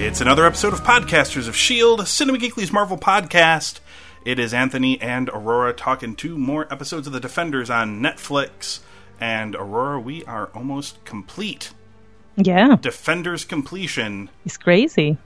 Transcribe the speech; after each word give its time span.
It's 0.00 0.20
another 0.20 0.46
episode 0.46 0.72
of 0.72 0.80
Podcasters 0.82 1.48
of 1.48 1.54
S.H.I.E.L.D., 1.54 2.04
Cinema 2.06 2.38
Geekly's 2.38 2.72
Marvel 2.72 2.96
podcast. 2.96 3.80
It 4.24 4.38
is 4.38 4.54
Anthony 4.54 5.00
and 5.00 5.28
Aurora 5.28 5.72
talking 5.72 6.14
two 6.14 6.38
more 6.38 6.72
episodes 6.72 7.06
of 7.06 7.12
The 7.12 7.20
Defenders 7.20 7.68
on 7.68 8.00
Netflix. 8.00 8.80
And 9.20 9.54
Aurora, 9.54 10.00
we 10.00 10.24
are 10.24 10.50
almost 10.54 11.04
complete. 11.04 11.72
Yeah, 12.36 12.76
Defenders 12.80 13.44
completion. 13.44 14.30
it's 14.46 14.56
crazy. 14.56 15.18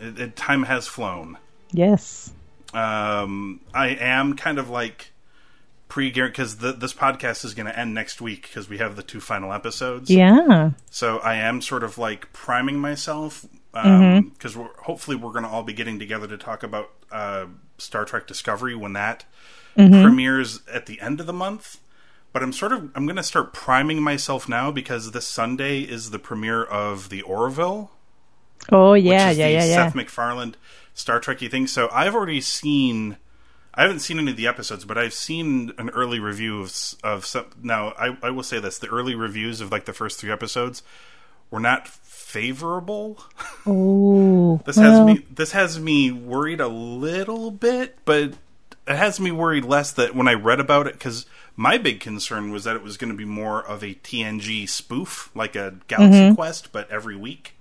It, 0.00 0.18
it- 0.18 0.36
time 0.36 0.64
has 0.64 0.86
flown. 0.88 1.36
Yes. 1.70 2.32
Um, 2.74 3.60
I 3.74 3.88
am 3.88 4.34
kind 4.36 4.58
of 4.58 4.68
like 4.70 5.12
pre 5.88 6.10
because 6.10 6.56
this 6.56 6.94
podcast 6.94 7.44
is 7.44 7.52
going 7.54 7.66
to 7.66 7.78
end 7.78 7.92
next 7.94 8.20
week 8.22 8.42
because 8.42 8.68
we 8.68 8.78
have 8.78 8.96
the 8.96 9.02
two 9.02 9.20
final 9.20 9.52
episodes. 9.52 10.10
Yeah. 10.10 10.70
So 10.90 11.18
I 11.18 11.34
am 11.36 11.60
sort 11.60 11.84
of 11.84 11.98
like 11.98 12.32
priming 12.32 12.78
myself 12.78 13.44
Mm-hmm. 13.74 13.88
Um, 13.88 14.28
because 14.30 14.56
we're, 14.56 14.68
hopefully 14.80 15.16
we're 15.16 15.32
going 15.32 15.44
to 15.44 15.48
all 15.48 15.62
be 15.62 15.72
getting 15.72 15.98
together 15.98 16.26
to 16.26 16.36
talk 16.36 16.62
about 16.62 16.90
uh, 17.10 17.46
Star 17.78 18.04
Trek 18.04 18.26
Discovery 18.26 18.74
when 18.74 18.92
that 18.92 19.24
mm-hmm. 19.76 20.02
premieres 20.02 20.60
at 20.70 20.86
the 20.86 21.00
end 21.00 21.20
of 21.20 21.26
the 21.26 21.32
month. 21.32 21.80
But 22.32 22.42
I'm 22.42 22.52
sort 22.52 22.72
of 22.72 22.90
I'm 22.94 23.06
going 23.06 23.16
to 23.16 23.22
start 23.22 23.52
priming 23.52 24.02
myself 24.02 24.48
now 24.48 24.70
because 24.70 25.12
this 25.12 25.26
Sunday 25.26 25.80
is 25.80 26.10
the 26.10 26.18
premiere 26.18 26.64
of 26.64 27.08
the 27.08 27.22
Orville, 27.22 27.90
Oh 28.70 28.94
yeah, 28.94 29.30
yeah, 29.30 29.48
yeah, 29.48 29.64
yeah. 29.64 29.74
Seth 29.74 29.94
MacFarlane 29.94 30.54
Star 30.94 31.20
Trekky 31.20 31.50
thing. 31.50 31.66
So 31.66 31.88
I've 31.90 32.14
already 32.14 32.40
seen. 32.40 33.16
I 33.74 33.82
haven't 33.82 34.00
seen 34.00 34.18
any 34.18 34.30
of 34.30 34.36
the 34.36 34.46
episodes, 34.46 34.84
but 34.84 34.98
I've 34.98 35.14
seen 35.14 35.72
an 35.78 35.88
early 35.90 36.20
review 36.20 36.60
of 36.60 36.74
of 37.02 37.26
some. 37.26 37.46
Now 37.62 37.94
I, 37.98 38.16
I 38.22 38.30
will 38.30 38.42
say 38.42 38.60
this: 38.60 38.78
the 38.78 38.88
early 38.88 39.14
reviews 39.14 39.60
of 39.60 39.72
like 39.72 39.86
the 39.86 39.92
first 39.92 40.20
three 40.20 40.30
episodes 40.30 40.82
were 41.52 41.60
not 41.60 41.86
favorable. 41.86 43.22
Oh, 43.64 44.60
This 44.66 44.74
has 44.76 45.06
me 45.06 45.24
this 45.30 45.52
has 45.52 45.78
me 45.78 46.10
worried 46.10 46.60
a 46.60 46.66
little 46.66 47.52
bit, 47.52 47.98
but 48.04 48.32
it 48.88 48.96
has 48.96 49.20
me 49.20 49.30
worried 49.30 49.64
less 49.64 49.92
that 49.92 50.16
when 50.16 50.26
I 50.26 50.32
read 50.34 50.58
about 50.58 50.88
it 50.88 50.94
because 50.94 51.26
my 51.54 51.78
big 51.78 52.00
concern 52.00 52.50
was 52.50 52.64
that 52.64 52.74
it 52.74 52.82
was 52.82 52.96
going 52.96 53.12
to 53.12 53.16
be 53.16 53.24
more 53.26 53.62
of 53.64 53.84
a 53.84 53.94
TNG 53.94 54.68
spoof, 54.68 55.30
like 55.34 55.54
a 55.54 55.74
Galaxy 55.86 56.18
Mm-hmm. 56.18 56.34
Quest, 56.34 56.72
but 56.72 56.90
every 56.90 57.14
week. 57.14 57.54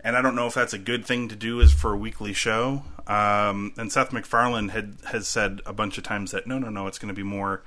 And 0.00 0.16
I 0.16 0.22
don't 0.22 0.34
know 0.36 0.46
if 0.46 0.54
that's 0.54 0.74
a 0.74 0.78
good 0.78 1.04
thing 1.06 1.28
to 1.28 1.36
do 1.36 1.60
as 1.60 1.72
for 1.72 1.92
a 1.92 1.96
weekly 1.96 2.32
show. 2.32 2.82
Um, 3.06 3.72
and 3.78 3.90
Seth 3.90 4.12
MacFarlane 4.12 4.68
had 4.68 4.96
has 5.06 5.26
said 5.28 5.60
a 5.64 5.72
bunch 5.72 5.96
of 5.96 6.04
times 6.04 6.32
that 6.32 6.46
no, 6.46 6.58
no, 6.58 6.68
no, 6.68 6.86
it's 6.88 6.98
going 6.98 7.08
to 7.08 7.14
be 7.14 7.22
more 7.22 7.62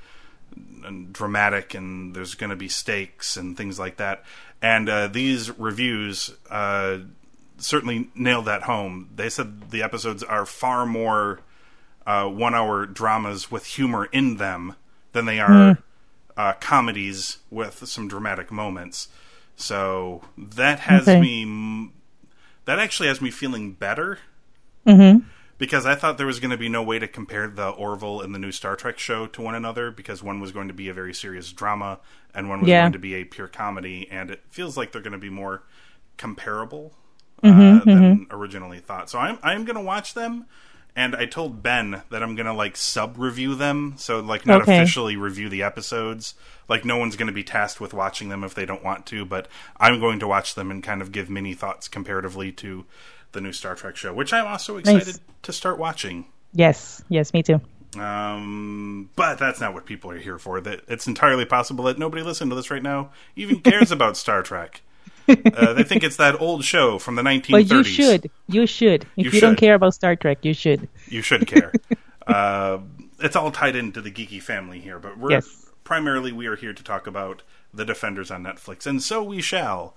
uh, 0.86 0.92
dramatic 1.12 1.74
and 1.74 2.16
there's 2.16 2.36
going 2.36 2.50
to 2.50 2.56
be 2.56 2.68
stakes 2.68 3.38
and 3.38 3.56
things 3.58 3.80
like 3.80 3.98
that. 3.98 4.24
And 4.62 4.90
uh, 4.90 5.08
these 5.08 5.58
reviews 5.58 6.34
uh, 6.50 7.00
certainly 7.58 8.10
nailed 8.16 8.46
that 8.46 8.64
home. 8.64 9.10
They 9.16 9.30
said 9.30 9.72
the 9.72 9.84
episodes 9.84 10.24
are 10.24 10.46
far 10.46 10.86
more 10.86 11.42
uh, 12.06 12.26
one 12.28 12.56
hour 12.56 12.86
dramas 12.86 13.52
with 13.52 13.66
humor 13.66 14.06
in 14.12 14.38
them 14.38 14.76
than 15.12 15.26
they 15.26 15.40
are 15.40 15.78
uh, 16.38 16.54
comedies 16.54 17.38
with 17.50 17.88
some 17.88 18.08
dramatic 18.08 18.52
moments. 18.52 19.08
So 19.56 20.22
that 20.38 20.80
has 20.82 21.08
Okay. 21.08 21.20
me. 21.20 21.92
That 22.66 22.80
actually 22.80 23.08
has 23.10 23.20
me 23.20 23.32
feeling 23.32 23.74
better 23.74 24.20
Mm-hmm. 24.88 25.20
Because 25.60 25.86
I 25.86 25.94
thought 25.94 26.18
there 26.18 26.26
was 26.26 26.40
going 26.40 26.50
to 26.52 26.58
be 26.58 26.70
no 26.70 26.82
way 26.82 26.98
to 26.98 27.08
compare 27.08 27.48
the 27.48 27.70
Orville 27.70 28.22
and 28.22 28.34
the 28.34 28.40
new 28.40 28.52
Star 28.52 28.76
Trek 28.76 28.98
show 28.98 29.28
to 29.28 29.42
one 29.44 29.54
another 29.54 29.92
because 29.92 30.24
one 30.24 30.40
was 30.40 30.52
going 30.52 30.70
to 30.70 30.74
be 30.74 30.90
a 30.90 30.94
very 30.96 31.14
serious 31.14 31.52
drama 31.52 32.00
and 32.34 32.50
one 32.50 32.62
was 32.62 32.68
Yeah. 32.70 32.82
going 32.82 32.94
to 32.94 33.00
be 33.00 33.14
a 33.16 33.24
pure 33.26 33.48
comedy, 33.48 34.08
and 34.10 34.32
it 34.32 34.42
feels 34.50 34.76
like 34.78 34.92
they're 34.92 35.02
going 35.04 35.14
to 35.14 35.20
be 35.20 35.30
more 35.30 35.64
comparable 36.18 36.94
Mm-hmm, 37.44 37.78
uh, 37.78 37.86
than 37.86 38.28
originally 38.32 38.80
thought. 38.80 39.10
So 39.10 39.18
I'm 39.20 39.40
I'm 39.44 39.64
going 39.64 39.78
to 39.78 39.82
watch 39.82 40.14
them. 40.14 40.46
And 40.96 41.16
I 41.16 41.26
told 41.26 41.64
Ben 41.64 42.02
that 42.10 42.24
I'm 42.24 42.36
gonna 42.36 42.54
like 42.54 42.76
sub 42.76 43.18
review 43.18 43.56
them, 43.56 43.94
so 43.98 44.20
like 44.20 44.46
not 44.46 44.62
Okay. 44.64 44.82
officially 44.82 45.16
review 45.16 45.48
the 45.48 45.64
episodes. 45.64 46.34
Like 46.68 46.84
no 46.84 46.98
one's 46.98 47.16
gonna 47.16 47.32
be 47.32 47.44
tasked 47.44 47.80
with 47.80 47.94
watching 47.94 48.28
them 48.28 48.44
if 48.44 48.54
they 48.56 48.66
don't 48.66 48.84
want 48.84 49.06
to, 49.06 49.24
but 49.24 49.48
I'm 49.78 50.00
going 50.02 50.20
to 50.20 50.28
watch 50.28 50.56
them 50.56 50.72
and 50.72 50.84
kind 50.84 51.02
of 51.02 51.12
give 51.14 51.30
mini 51.30 51.54
thoughts 51.54 51.88
comparatively 51.88 52.52
to 52.54 52.86
the 53.32 53.42
new 53.42 53.52
Star 53.54 53.76
Trek 53.76 53.96
show, 53.96 54.14
which 54.14 54.34
I'm 54.34 54.48
also 54.48 54.78
excited 54.78 55.06
Nice. 55.08 55.20
to 55.44 55.54
start 55.54 55.78
watching. 55.78 56.26
yes, 56.54 57.04
yes, 57.10 57.34
me 57.34 57.44
too. 57.44 57.62
Um, 58.00 59.10
but 59.16 59.38
that's 59.40 59.60
not 59.60 59.74
what 59.74 59.86
people 59.86 60.12
are 60.12 60.18
here 60.18 60.38
for. 60.38 60.62
That 60.62 60.82
it's 60.88 61.08
entirely 61.08 61.46
possible 61.46 61.84
that 61.86 61.98
nobody 61.98 62.22
listening 62.24 62.50
to 62.52 62.56
this 62.56 62.70
right 62.72 62.84
now 62.84 63.12
even 63.36 63.60
cares 63.62 63.92
about 63.92 64.18
Star 64.18 64.44
Trek. 64.44 64.82
Uh, 65.28 65.74
they 65.74 65.84
think 65.84 66.04
it's 66.04 66.16
that 66.18 66.40
old 66.42 66.64
show 66.64 66.98
from 66.98 67.16
the 67.16 67.22
1930s. 67.22 67.50
But 67.52 67.70
you 67.70 67.84
should, 67.84 68.32
you 68.48 68.66
should. 68.66 69.04
If 69.16 69.26
You 69.26 69.32
you, 69.32 69.42
don't 69.42 69.56
care 69.58 69.76
about 69.76 69.94
Star 69.94 70.16
Trek, 70.16 70.40
you 70.44 70.54
should. 70.56 70.88
You 71.08 71.22
should 71.22 71.46
care. 71.46 71.72
uh, 72.28 72.80
it's 73.20 73.36
all 73.36 73.52
tied 73.52 73.76
into 73.76 74.02
the 74.02 74.10
geeky 74.12 74.42
family 74.42 74.80
here, 74.80 74.98
but 74.98 75.18
we're 75.20 75.32
Yes. 75.32 75.68
primarily 75.84 76.32
we 76.32 76.48
are 76.48 76.56
here 76.56 76.74
to 76.74 76.84
talk 76.84 77.06
about 77.06 77.44
the 77.74 77.86
Defenders 77.86 78.32
on 78.32 78.44
Netflix, 78.44 78.86
and 78.86 79.02
so 79.02 79.24
we 79.24 79.42
shall. 79.42 79.96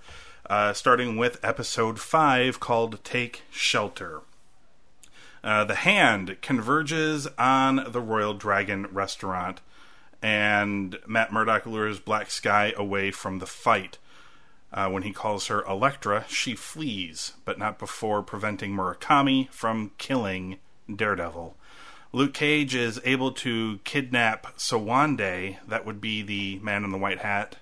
Uh, 0.49 0.73
starting 0.73 1.15
with 1.15 1.39
episode 1.43 1.99
five 1.99 2.59
called 2.59 3.03
"Take 3.03 3.43
Shelter." 3.49 4.21
Uh, 5.43 5.63
the 5.63 5.75
hand 5.75 6.37
converges 6.41 7.27
on 7.37 7.91
the 7.91 8.01
Royal 8.01 8.33
Dragon 8.33 8.87
restaurant, 8.91 9.61
and 10.21 10.97
Matt 11.05 11.33
Murdock 11.33 11.65
lures 11.65 11.99
Black 11.99 12.29
Sky 12.29 12.73
away 12.77 13.11
from 13.11 13.39
the 13.39 13.45
fight. 13.45 13.97
Uh, 14.71 14.89
when 14.89 15.03
he 15.03 15.11
calls 15.11 15.47
her 15.47 15.63
Elektra, 15.65 16.25
she 16.27 16.55
flees, 16.55 17.33
but 17.45 17.59
not 17.59 17.77
before 17.77 18.23
preventing 18.23 18.71
Murakami 18.71 19.49
from 19.49 19.91
killing 19.97 20.57
Daredevil. 20.93 21.55
Luke 22.11 22.33
Cage 22.33 22.75
is 22.75 23.01
able 23.03 23.31
to 23.31 23.79
kidnap 23.83 24.47
Sowande, 24.57 25.57
that 25.67 25.85
would 25.85 25.99
be 25.99 26.21
the 26.21 26.59
man 26.59 26.83
in 26.83 26.91
the 26.91 26.97
white 26.97 27.19
hat, 27.19 27.57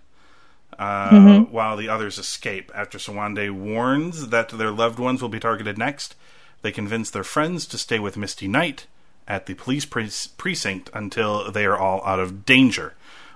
uh, 0.79 1.41
while 1.41 1.77
the 1.77 1.89
others 1.89 2.17
escape. 2.17 2.71
After 2.73 2.97
Sowande 2.97 3.51
warns 3.51 4.29
that 4.29 4.49
their 4.49 4.71
loved 4.71 4.99
ones 4.99 5.21
will 5.21 5.29
be 5.29 5.39
targeted 5.39 5.77
next, 5.77 6.15
they 6.61 6.71
convince 6.71 7.09
their 7.09 7.23
friends 7.23 7.65
to 7.67 7.77
stay 7.77 7.99
with 7.99 8.17
Misty 8.17 8.47
Knight 8.47 8.87
at 9.27 9.45
the 9.45 9.53
police 9.53 9.85
pre- 9.85 10.09
precinct 10.37 10.89
until 10.93 11.51
they 11.51 11.65
are 11.65 11.77
all 11.77 12.05
out 12.05 12.19
of 12.19 12.45
danger. 12.45 12.93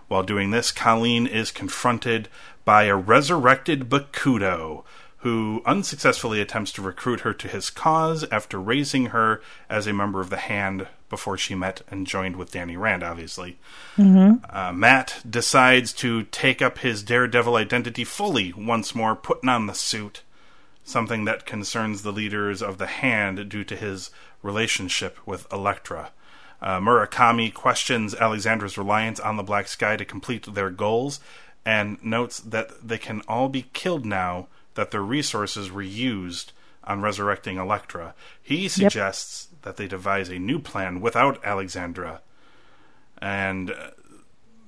While 0.08 0.24
doing 0.24 0.52
this, 0.52 0.72
Colleen 0.72 1.26
is 1.26 1.52
confronted 1.52 2.30
by 2.64 2.84
a 2.84 2.96
resurrected 2.96 3.90
Bakuto, 3.90 4.84
who 5.26 5.60
unsuccessfully 5.66 6.40
attempts 6.40 6.72
to 6.72 6.84
recruit 6.84 7.22
her 7.22 7.34
to 7.34 7.48
his 7.48 7.72
cause 7.72 8.24
after 8.32 8.62
raising 8.62 9.08
her 9.08 9.42
as 9.68 9.88
a 9.88 9.94
member 9.94 10.22
of 10.22 10.30
the 10.30 10.38
Hand 10.38 10.86
before 11.10 11.36
she 11.36 11.56
met 11.56 11.82
and 11.90 12.06
joined 12.06 12.36
with 12.36 12.52
Danny 12.52 12.78
Rand, 12.78 13.02
obviously. 13.02 13.58
Uh, 14.52 14.72
Matt 14.72 15.24
decides 15.28 15.94
to 15.94 16.26
take 16.26 16.62
up 16.62 16.78
his 16.78 17.02
Daredevil 17.02 17.56
identity 17.56 18.04
fully 18.04 18.54
once 18.54 18.94
more, 18.94 19.16
putting 19.16 19.50
on 19.50 19.66
the 19.66 19.74
suit, 19.74 20.22
something 20.84 21.26
that 21.26 21.48
concerns 21.48 22.04
the 22.04 22.14
leaders 22.14 22.62
of 22.62 22.78
the 22.78 22.86
Hand 22.86 23.50
due 23.50 23.64
to 23.64 23.76
his 23.76 24.12
relationship 24.44 25.18
with 25.26 25.52
Elektra. 25.52 26.12
Uh, 26.62 26.80
Murakami 26.80 27.52
questions 27.52 28.14
Alexandra's 28.14 28.78
reliance 28.78 29.20
on 29.20 29.38
the 29.38 29.44
Black 29.44 29.68
Sky 29.70 29.98
to 29.98 30.06
complete 30.06 30.54
their 30.54 30.70
goals 30.70 31.20
and 31.66 31.98
notes 32.04 32.40
that 32.42 32.88
they 32.88 33.00
can 33.00 33.24
all 33.28 33.50
be 33.50 33.66
killed 33.74 34.06
now 34.06 34.46
that 34.76 34.92
their 34.92 35.02
resources 35.02 35.72
were 35.72 35.82
used 35.82 36.52
on 36.84 37.02
resurrecting 37.02 37.58
Elektra. 37.58 38.14
He 38.42 38.68
suggests 38.68 39.48
that 39.64 39.78
they 39.78 39.88
devise 39.88 40.30
a 40.30 40.40
new 40.40 40.60
plan 40.60 41.02
without 41.02 41.44
Alexandra. 41.44 42.22
And 43.22 43.72
uh, 43.72 43.92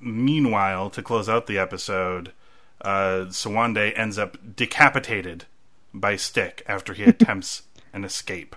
meanwhile, 0.02 0.90
to 0.90 1.02
close 1.02 1.30
out 1.30 1.48
the 1.48 1.60
episode, 1.60 2.32
uh, 2.82 3.30
Sowande 3.30 3.94
ends 3.96 4.18
up 4.18 4.38
decapitated 4.56 5.46
by 5.94 6.16
Stick 6.16 6.64
after 6.68 6.94
he 6.94 7.04
attempts 7.04 7.64
an 7.94 8.04
escape. 8.04 8.56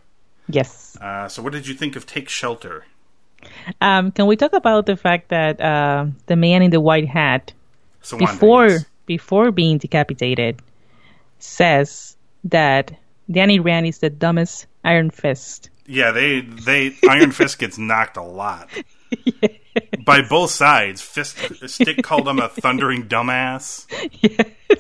Yes. 0.48 0.96
Uh, 1.00 1.28
so, 1.28 1.42
what 1.42 1.52
did 1.52 1.68
you 1.68 1.74
think 1.74 1.96
of 1.96 2.06
Take 2.06 2.28
Shelter? 2.28 2.86
Um, 3.80 4.10
can 4.10 4.26
we 4.26 4.36
talk 4.36 4.52
about 4.52 4.86
the 4.86 4.96
fact 4.96 5.28
that 5.28 5.60
uh, 5.60 6.06
the 6.26 6.36
man 6.36 6.62
in 6.62 6.70
the 6.70 6.80
white 6.80 7.08
hat 7.08 7.52
So 8.02 8.18
before 8.18 8.80
before 9.06 9.50
being 9.50 9.78
decapitated 9.78 10.60
says 11.42 12.16
that 12.44 12.92
Danny 13.30 13.60
Rand 13.60 13.86
is 13.86 13.98
the 13.98 14.10
dumbest 14.10 14.66
Iron 14.84 15.10
Fist. 15.10 15.70
yeah, 15.86 16.10
they 16.10 16.40
they 16.40 16.96
Iron 17.08 17.32
Fist 17.32 17.58
gets 17.58 17.78
knocked 17.78 18.16
a 18.16 18.22
lot 18.22 18.68
by 20.04 20.22
both 20.22 20.50
sides. 20.50 21.00
Fist 21.00 21.36
Stick 21.68 22.02
called 22.02 22.26
him 22.28 22.38
a 22.38 22.48
thundering 22.48 23.08
dumbass. 23.08 23.86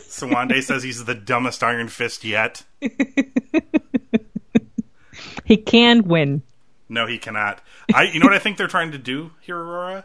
Sowande 0.00 0.62
says 0.64 0.82
he's 0.82 1.04
the 1.04 1.14
dumbest 1.14 1.62
Iron 1.62 1.88
Fist 1.88 2.24
yet. 2.24 2.64
He 5.44 5.56
can 5.56 6.04
win. 6.04 6.42
No, 6.88 7.06
he 7.06 7.18
cannot. 7.18 7.60
I. 7.92 8.04
You 8.04 8.20
know 8.20 8.26
what 8.26 8.34
I 8.34 8.38
think 8.38 8.56
they're 8.56 8.68
trying 8.68 8.92
to 8.92 8.98
do 8.98 9.32
here, 9.40 9.56
Aurora? 9.58 10.04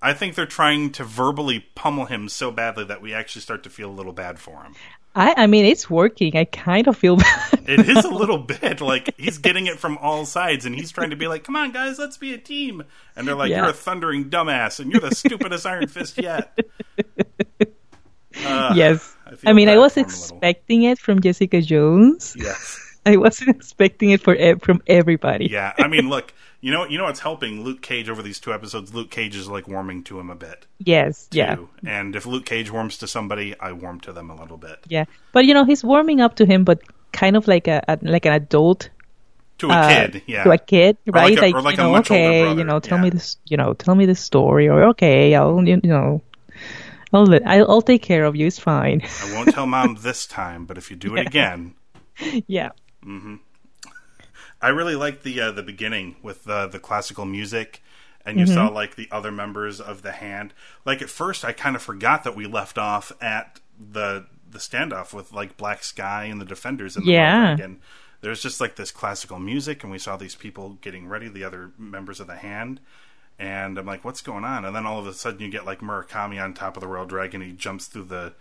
I 0.00 0.12
think 0.12 0.34
they're 0.34 0.44
trying 0.46 0.90
to 0.92 1.04
verbally 1.04 1.66
pummel 1.76 2.06
him 2.06 2.28
so 2.28 2.50
badly 2.50 2.84
that 2.86 3.00
we 3.00 3.14
actually 3.14 3.42
start 3.42 3.62
to 3.62 3.70
feel 3.70 3.88
a 3.88 3.92
little 3.94 4.12
bad 4.12 4.40
for 4.40 4.64
him. 4.64 4.74
I, 5.14 5.34
I 5.36 5.46
mean, 5.46 5.64
it's 5.66 5.90
working. 5.90 6.36
I 6.36 6.44
kind 6.46 6.88
of 6.88 6.96
feel 6.96 7.16
bad. 7.18 7.60
It 7.66 7.88
is 7.88 8.04
a 8.04 8.08
little 8.10 8.38
bit 8.38 8.80
like 8.80 9.14
he's 9.18 9.38
getting 9.38 9.66
it 9.66 9.78
from 9.78 9.98
all 9.98 10.24
sides, 10.24 10.64
and 10.64 10.74
he's 10.74 10.90
trying 10.90 11.10
to 11.10 11.16
be 11.16 11.28
like, 11.28 11.44
"Come 11.44 11.54
on, 11.56 11.70
guys, 11.72 11.98
let's 11.98 12.16
be 12.16 12.32
a 12.34 12.38
team." 12.38 12.82
And 13.14 13.28
they're 13.28 13.34
like, 13.34 13.50
Yeah. 13.50 13.58
"You're 13.62 13.68
a 13.70 13.72
thundering 13.74 14.30
dumbass, 14.30 14.80
and 14.80 14.90
you're 14.90 15.00
the 15.00 15.14
stupidest 15.14 15.66
Iron 15.66 15.86
Fist 15.88 16.18
yet." 16.20 16.58
Uh, 18.46 18.72
yes. 18.74 19.14
I 19.44 19.50
I, 19.50 19.52
mean, 19.52 19.68
I 19.68 19.76
was 19.76 19.92
for 19.94 20.00
him 20.00 20.06
a 20.06 20.08
little. 20.08 20.22
expecting 20.38 20.82
it 20.84 20.98
from 20.98 21.20
Jessica 21.20 21.60
Jones. 21.60 22.34
Yes. 22.38 22.98
I 23.06 23.16
wasn't 23.16 23.50
expecting 23.50 24.10
it 24.10 24.22
for 24.22 24.34
e- 24.34 24.54
from 24.54 24.80
everybody. 24.86 25.48
Yeah. 25.50 25.72
I 25.78 25.86
mean, 25.88 26.08
look. 26.08 26.32
You 26.62 26.70
know. 26.72 26.86
You 26.86 26.96
know 26.96 27.04
what's 27.04 27.20
helping 27.20 27.62
Luke 27.64 27.82
Cage 27.82 28.08
over 28.08 28.22
these 28.22 28.40
two 28.40 28.54
episodes. 28.54 28.94
Luke 28.94 29.10
Cage 29.10 29.36
is 29.36 29.48
like 29.48 29.68
warming 29.68 30.02
to 30.04 30.18
him 30.18 30.30
a 30.30 30.34
bit. 30.34 30.64
Yes. 30.78 31.28
Yeah. 31.30 31.56
And 31.84 32.16
if 32.16 32.24
Luke 32.24 32.46
Cage 32.46 32.70
warms 32.70 32.96
to 32.98 33.06
somebody, 33.06 33.54
I 33.60 33.72
warm 33.72 34.00
to 34.00 34.12
them 34.14 34.30
a 34.30 34.34
little 34.36 34.56
bit. 34.56 34.78
Yeah. 34.88 35.04
But 35.32 35.44
you 35.44 35.52
know, 35.52 35.64
he's 35.66 35.84
warming 35.84 36.20
up 36.22 36.36
to 36.36 36.46
him, 36.46 36.64
but 36.64 36.80
kind 37.12 37.36
of 37.36 37.46
like 37.46 37.68
a, 37.68 37.82
a 37.88 37.98
like 38.00 38.24
an 38.24 38.32
adult 38.32 38.88
To 39.58 39.68
a 39.68 39.72
uh, 39.74 39.88
kid, 39.88 40.22
yeah. 40.26 40.44
to 40.44 40.50
a 40.50 40.58
kid, 40.58 40.96
Or 41.06 41.12
right? 41.12 41.36
like 41.36 41.52
a- 41.52 41.56
or 41.56 41.62
like 41.62 41.76
you 41.76 41.82
a 41.82 41.86
know, 41.86 41.92
much 41.92 42.10
older 42.10 42.22
okay, 42.22 42.54
you 42.56 42.64
know, 42.64 42.80
tell 42.80 42.98
yeah. 42.98 43.04
me 43.04 43.10
this, 43.10 43.36
you 43.46 43.56
know, 43.56 43.74
tell 43.74 43.94
me 43.94 44.06
this 44.06 44.20
story, 44.20 44.68
or 44.68 44.82
okay, 44.94 45.34
I'll, 45.34 45.62
you 45.66 45.76
know, 45.84 46.22
I'll, 47.12 47.28
I'll, 47.46 47.70
I'll 47.70 47.82
take 47.82 48.02
care 48.02 48.24
of 48.24 48.34
you. 48.34 48.46
It's 48.46 48.58
fine. 48.58 49.02
I 49.22 49.32
won't 49.34 49.52
tell 49.52 49.66
mom 49.66 49.98
this 50.00 50.26
time, 50.26 50.64
but 50.64 50.78
if 50.78 50.90
you 50.90 50.96
do 50.96 51.16
it 51.16 51.26
again, 51.26 51.74
yeah. 52.46 52.70
I 54.62 54.68
really 54.68 54.94
liked 54.94 55.24
the 55.24 55.40
uh, 55.40 55.50
the 55.52 55.62
beginning 55.62 56.16
with 56.22 56.44
the 56.44 56.66
the 56.68 56.78
classical 56.78 57.24
music, 57.24 57.82
and 58.24 58.38
you 58.38 58.46
saw 58.46 58.68
like 58.68 58.94
the 58.96 59.08
other 59.10 59.32
members 59.32 59.80
of 59.80 60.02
the 60.02 60.12
hand. 60.12 60.54
Like 60.84 61.02
at 61.02 61.10
first, 61.10 61.44
I 61.44 61.52
kind 61.52 61.74
of 61.76 61.82
forgot 61.82 62.22
that 62.24 62.36
we 62.36 62.46
left 62.46 62.78
off 62.78 63.10
at 63.20 63.60
the 63.78 64.26
the 64.50 64.58
standoff 64.58 65.12
with 65.12 65.32
like 65.32 65.56
Black 65.56 65.82
Sky 65.82 66.24
and 66.24 66.40
the 66.40 66.44
Defenders 66.44 66.96
and 66.96 67.04
the 67.06 67.12
Yeah. 67.12 67.56
and 67.58 67.80
there's 68.20 68.40
just 68.42 68.60
like 68.60 68.76
this 68.76 68.92
classical 68.92 69.40
music, 69.40 69.82
and 69.82 69.90
we 69.90 69.98
saw 69.98 70.16
these 70.16 70.36
people 70.36 70.78
getting 70.80 71.08
ready, 71.08 71.26
the 71.28 71.42
other 71.42 71.72
members 71.76 72.20
of 72.20 72.28
the 72.28 72.36
hand. 72.36 72.78
And 73.38 73.76
I'm 73.78 73.86
like, 73.86 74.04
what's 74.04 74.20
going 74.20 74.44
on? 74.44 74.64
And 74.64 74.76
then 74.76 74.86
all 74.86 75.00
of 75.00 75.06
a 75.08 75.12
sudden, 75.14 75.40
you 75.40 75.48
get 75.50 75.66
like 75.66 75.80
Murakami 75.80 76.40
on 76.40 76.54
top 76.54 76.76
of 76.76 76.80
the 76.82 76.86
Royal 76.86 77.06
Dragon. 77.06 77.40
He 77.40 77.50
jumps 77.50 77.86
through 77.86 78.04
the 78.04 78.34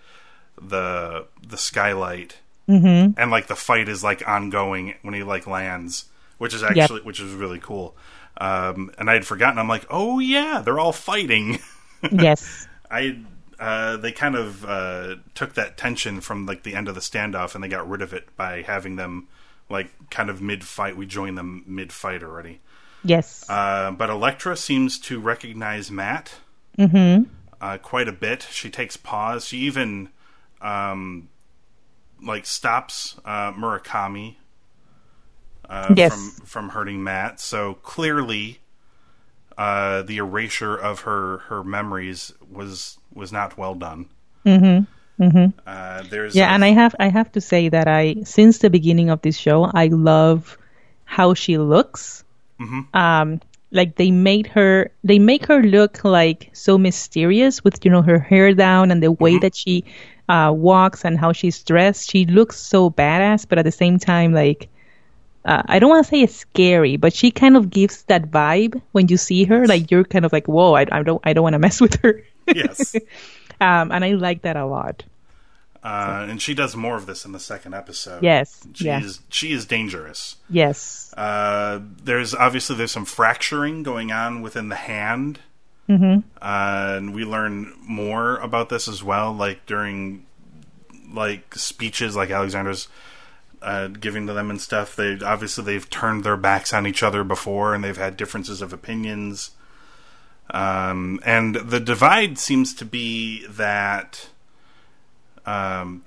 the 0.62 1.25
the 1.47 1.57
skylight, 1.57 2.38
Mm-hmm. 2.69 3.19
and 3.19 3.31
like 3.31 3.47
the 3.47 3.56
fight 3.56 3.89
is 3.89 4.03
like 4.03 4.25
ongoing 4.27 4.94
when 5.01 5.13
he 5.15 5.24
like 5.24 5.47
lands, 5.47 6.06
which 6.41 6.55
is 6.55 6.63
actually 6.63 7.01
which 7.01 7.19
is 7.19 7.31
really 7.35 7.59
cool. 7.59 7.95
Um, 8.35 8.91
and 8.97 9.11
I 9.11 9.13
had 9.13 9.27
forgotten. 9.27 9.59
I'm 9.59 9.67
like, 9.67 9.85
oh 9.91 10.17
yeah, 10.17 10.63
they're 10.65 10.79
all 10.79 10.91
fighting. 10.91 11.59
Yes. 12.11 12.67
I 12.89 13.19
uh, 13.59 13.97
they 13.97 14.11
kind 14.11 14.35
of 14.35 14.65
uh, 14.65 15.17
took 15.35 15.53
that 15.53 15.77
tension 15.77 16.19
from 16.19 16.47
like 16.47 16.63
the 16.63 16.73
end 16.73 16.88
of 16.88 16.95
the 16.95 16.99
standoff, 16.99 17.53
and 17.53 17.63
they 17.63 17.67
got 17.67 17.88
rid 17.88 18.01
of 18.01 18.11
it 18.11 18.35
by 18.35 18.63
having 18.63 18.95
them 18.95 19.27
like 19.69 19.91
kind 20.09 20.31
of 20.31 20.41
mid 20.41 20.63
fight. 20.63 20.97
We 20.97 21.05
joined 21.05 21.38
them 21.38 21.63
mid 21.67 21.93
fight 21.93 22.23
already. 22.23 22.59
Yes. 23.03 23.47
Uh, 23.47 23.91
but 23.91 24.09
Elektra 24.09 24.57
seems 24.57 24.97
to 25.01 25.19
recognize 25.19 25.91
Matt 25.91 26.33
mm-hmm. 26.75 27.25
uh, 27.61 27.77
quite 27.77 28.07
a 28.07 28.11
bit. 28.11 28.47
She 28.49 28.71
takes 28.71 28.97
pause. 28.97 29.45
She 29.45 29.59
even 29.59 30.09
um, 30.59 31.29
like 32.19 32.47
stops 32.47 33.19
uh, 33.25 33.53
Murakami 33.53 34.38
uh, 35.71 35.94
Yes. 35.95 36.12
from 36.13 36.45
from 36.45 36.69
hurting 36.69 37.03
Matt. 37.03 37.39
So 37.39 37.75
clearly, 37.75 38.59
uh, 39.57 40.01
the 40.03 40.18
erasure 40.18 40.75
of 40.75 41.01
her 41.01 41.39
her 41.50 41.63
memories 41.63 42.33
was 42.51 42.97
was 43.13 43.31
not 43.31 43.57
well 43.57 43.75
done. 43.75 44.06
Mm-hmm. 44.45 45.23
Mm-hmm. 45.23 45.59
Uh, 45.68 46.03
there's 46.09 46.35
Yeah, 46.35 46.50
a- 46.50 46.53
and 46.56 46.63
I 46.65 46.69
have 46.69 46.95
I 47.00 47.09
have 47.09 47.31
to 47.33 47.41
say 47.41 47.69
that 47.69 47.88
I 47.88 48.15
since 48.23 48.57
the 48.59 48.69
beginning 48.69 49.09
of 49.09 49.21
this 49.21 49.38
show 49.38 49.65
I 49.73 49.88
love 49.88 50.57
how 51.06 51.33
she 51.33 51.57
looks. 51.57 52.24
Mhm. 52.59 52.94
Um, 52.95 53.41
like 53.71 53.95
they 53.95 54.12
made 54.12 54.47
her 54.47 54.91
they 55.03 55.19
make 55.19 55.45
her 55.45 55.62
look 55.63 56.03
like 56.03 56.50
so 56.53 56.77
mysterious 56.77 57.63
with 57.63 57.83
you 57.85 57.91
know 57.91 58.01
her 58.01 58.19
hair 58.19 58.53
down 58.53 58.91
and 58.91 59.01
the 59.03 59.12
way 59.12 59.38
that 59.39 59.56
she 59.56 59.85
uh, 60.29 60.51
walks 60.56 61.06
and 61.06 61.17
how 61.19 61.31
she's 61.33 61.62
dressed. 61.63 62.09
She 62.09 62.25
looks 62.25 62.57
so 62.59 62.89
badass, 62.89 63.45
but 63.47 63.57
at 63.59 63.65
the 63.65 63.71
same 63.71 64.00
time 64.00 64.33
like. 64.33 64.67
Uh, 65.43 65.63
I 65.65 65.79
don't 65.79 65.89
want 65.89 66.05
to 66.05 66.09
say 66.09 66.21
it's 66.21 66.35
scary, 66.35 66.97
but 66.97 67.13
she 67.13 67.31
kind 67.31 67.57
of 67.57 67.69
gives 67.69 68.03
that 68.03 68.29
vibe 68.29 68.79
when 68.91 69.07
you 69.07 69.17
see 69.17 69.43
her. 69.45 69.65
Like 69.67 69.89
you're 69.89 70.03
kind 70.03 70.23
of 70.25 70.31
like, 70.31 70.47
"Whoa, 70.47 70.73
I, 70.75 70.85
I 70.91 71.01
don't, 71.03 71.21
I 71.23 71.33
don't 71.33 71.43
want 71.43 71.53
to 71.53 71.59
mess 71.59 71.81
with 71.81 71.95
her." 72.01 72.23
yes, 72.47 72.95
um, 73.61 73.91
and 73.91 74.05
I 74.05 74.11
like 74.11 74.43
that 74.43 74.55
a 74.55 74.65
lot. 74.65 75.03
uh, 75.83 76.27
and 76.29 76.39
she 76.39 76.53
does 76.53 76.75
more 76.75 76.95
of 76.95 77.07
this 77.07 77.25
in 77.25 77.31
the 77.31 77.39
second 77.39 77.73
episode. 77.73 78.21
Yes, 78.21 78.65
she 78.73 78.85
yeah. 78.85 79.01
is 79.01 79.19
she 79.29 79.51
is 79.51 79.65
dangerous. 79.65 80.35
Yes. 80.49 81.11
Uh, 81.17 81.79
there's 82.03 82.35
obviously 82.35 82.75
there's 82.75 82.91
some 82.91 83.05
fracturing 83.05 83.81
going 83.83 84.11
on 84.11 84.41
within 84.43 84.69
the 84.69 84.75
hand, 84.75 85.39
Mm-hmm. 85.89 86.19
uh, 86.41 86.93
and 86.98 87.15
we 87.15 87.25
learn 87.25 87.74
more 87.81 88.38
about 88.38 88.69
this 88.69 88.88
as 88.88 89.03
well. 89.03 89.33
Like 89.33 89.65
during 89.65 90.25
like 91.12 91.55
speeches, 91.55 92.15
like 92.15 92.29
Alexander's 92.29 92.88
uh, 93.62 93.88
giving 93.88 94.27
to 94.27 94.34
them 94.34 94.50
and 94.50 94.60
stuff. 94.60 94.96
They 94.96 95.20
obviously 95.24 95.63
they've 95.63 95.89
turned 95.89 96.24
their 96.24 96.38
backs 96.38 96.74
on 96.74 96.88
each 96.88 97.03
other 97.03 97.24
before, 97.24 97.74
and 97.74 97.84
they've 97.84 97.98
had 97.98 98.18
differences 98.18 98.62
of 98.62 98.74
opinions. 98.74 99.51
Um, 100.50 101.20
and 101.24 101.56
the 101.56 101.80
divide 101.80 102.38
seems 102.38 102.74
to 102.75 102.86
be 102.86 103.46
that 103.48 104.30
um, 105.46 106.03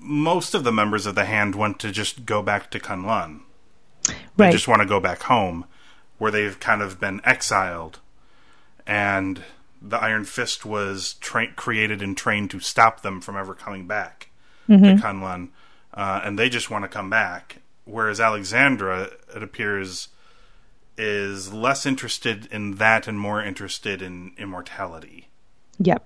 most 0.00 0.54
of 0.54 0.64
the 0.64 0.72
members 0.72 1.06
of 1.06 1.14
the 1.14 1.26
hand 1.26 1.54
want 1.54 1.78
to 1.80 1.90
just 1.90 2.24
go 2.24 2.42
back 2.42 2.70
to 2.70 2.78
Kunlun. 2.78 3.40
Right. 4.06 4.16
They 4.36 4.50
just 4.52 4.68
want 4.68 4.82
to 4.82 4.88
go 4.88 5.00
back 5.00 5.22
home, 5.22 5.66
where 6.18 6.30
they've 6.30 6.58
kind 6.58 6.82
of 6.82 7.00
been 7.00 7.20
exiled, 7.24 8.00
and 8.86 9.42
the 9.82 9.98
Iron 9.98 10.24
Fist 10.24 10.64
was 10.64 11.14
tra- 11.20 11.52
created 11.52 12.00
and 12.00 12.16
trained 12.16 12.50
to 12.52 12.60
stop 12.60 13.02
them 13.02 13.20
from 13.20 13.36
ever 13.36 13.54
coming 13.54 13.86
back 13.86 14.28
to 14.66 15.02
Kunlun, 15.02 15.50
uh, 15.94 16.20
and 16.24 16.38
they 16.38 16.48
just 16.48 16.70
want 16.70 16.84
to 16.84 16.88
come 16.88 17.08
back. 17.10 17.56
Whereas 17.86 18.20
Alexandra, 18.20 19.10
it 19.34 19.42
appears, 19.42 20.08
is 20.96 21.52
less 21.52 21.84
interested 21.86 22.46
in 22.50 22.76
that 22.76 23.06
and 23.08 23.18
more 23.18 23.42
interested 23.42 24.00
in 24.02 24.32
immortality. 24.38 25.28
Yep. 25.78 26.04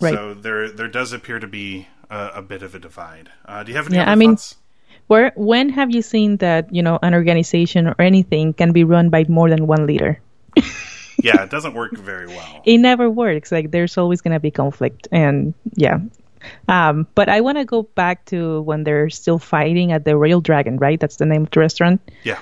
Right. 0.00 0.14
So 0.14 0.34
there, 0.34 0.70
there 0.70 0.88
does 0.88 1.12
appear 1.12 1.38
to 1.38 1.46
be 1.46 1.86
a, 2.10 2.32
a 2.36 2.42
bit 2.42 2.62
of 2.62 2.74
a 2.74 2.78
divide. 2.78 3.30
Uh, 3.46 3.62
do 3.62 3.70
you 3.70 3.76
have 3.76 3.86
any 3.86 3.96
Yeah, 3.96 4.10
I 4.10 4.14
mean- 4.14 4.32
thoughts? 4.32 4.56
Where 5.06 5.32
when 5.36 5.68
have 5.68 5.90
you 5.94 6.00
seen 6.00 6.38
that 6.38 6.74
you 6.74 6.82
know 6.82 6.98
an 7.02 7.12
organization 7.12 7.88
or 7.88 7.94
anything 8.00 8.54
can 8.54 8.72
be 8.72 8.84
run 8.84 9.10
by 9.10 9.26
more 9.28 9.50
than 9.50 9.66
one 9.66 9.86
leader? 9.86 10.18
yeah, 11.22 11.42
it 11.42 11.50
doesn't 11.50 11.74
work 11.74 11.92
very 11.92 12.26
well. 12.26 12.62
It 12.64 12.78
never 12.78 13.10
works. 13.10 13.52
Like 13.52 13.70
there's 13.70 13.98
always 13.98 14.22
going 14.22 14.32
to 14.32 14.40
be 14.40 14.50
conflict, 14.50 15.06
and 15.12 15.52
yeah. 15.74 15.98
Um, 16.68 17.06
but 17.14 17.28
I 17.28 17.40
want 17.40 17.58
to 17.58 17.64
go 17.64 17.82
back 17.82 18.24
to 18.26 18.60
when 18.62 18.84
they're 18.84 19.10
still 19.10 19.38
fighting 19.38 19.92
at 19.92 20.04
the 20.04 20.16
Royal 20.16 20.40
Dragon, 20.40 20.76
right? 20.78 20.98
That's 20.98 21.16
the 21.16 21.26
name 21.26 21.42
of 21.44 21.50
the 21.50 21.60
restaurant. 21.60 22.00
Yeah. 22.22 22.38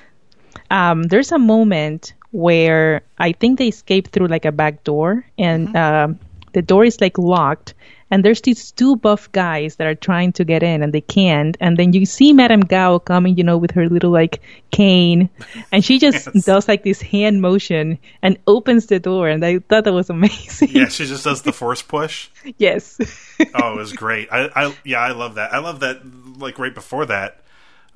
um, 0.71 1.03
there's 1.05 1.33
a 1.33 1.39
moment 1.39 2.15
where 2.31 3.03
I 3.19 3.33
think 3.33 3.59
they 3.59 3.69
escape 3.69 4.09
through 4.09 4.29
like 4.29 4.45
a 4.45 4.53
back 4.53 4.85
door, 4.85 5.27
and 5.39 5.75
um, 5.77 6.19
the 6.53 6.63
door 6.63 6.85
is 6.85 7.01
like 7.01 7.19
locked, 7.19 7.75
and 8.13 8.23
there's 8.25 8.43
these 8.43 8.71
two 8.73 8.95
buff 8.97 9.33
guys 9.33 9.77
that 9.77 9.87
are 9.87 9.95
trying 9.95 10.33
to 10.35 10.45
get 10.45 10.63
in, 10.63 10.83
and 10.83 10.93
they 10.93 11.01
can't. 11.01 11.57
And 11.61 11.79
then 11.79 11.95
you 11.95 12.05
see 12.05 12.33
Madame 12.35 12.61
Gao 12.61 12.99
coming, 12.99 13.39
you 13.39 13.43
know, 13.43 13.57
with 13.57 13.71
her 13.73 13.89
little 13.89 14.11
like 14.11 14.43
cane, 14.71 15.31
and 15.73 15.83
she 15.83 15.99
just 15.99 16.29
Yes. 16.35 16.45
does 16.45 16.69
like 16.69 16.85
this 16.85 17.01
hand 17.01 17.41
motion 17.41 17.99
and 18.21 18.39
opens 18.47 18.87
the 18.87 19.01
door, 19.01 19.29
and 19.29 19.43
I 19.45 19.61
thought 19.61 19.85
that 19.85 19.95
was 19.95 20.11
amazing. 20.11 20.69
Yeah, 20.71 20.89
she 20.89 21.07
just 21.07 21.25
does 21.25 21.41
the 21.41 21.53
force 21.55 21.81
push. 21.81 22.29
yes. 22.59 23.01
Oh, 23.55 23.73
it 23.73 23.77
was 23.77 23.93
great. 23.93 24.29
I, 24.31 24.51
I 24.55 24.77
yeah, 24.85 25.01
I 25.01 25.13
love 25.13 25.35
that. 25.35 25.53
I 25.53 25.59
love 25.59 25.81
that. 25.81 26.03
Like 26.39 26.59
right 26.61 26.75
before 26.75 27.07
that, 27.07 27.43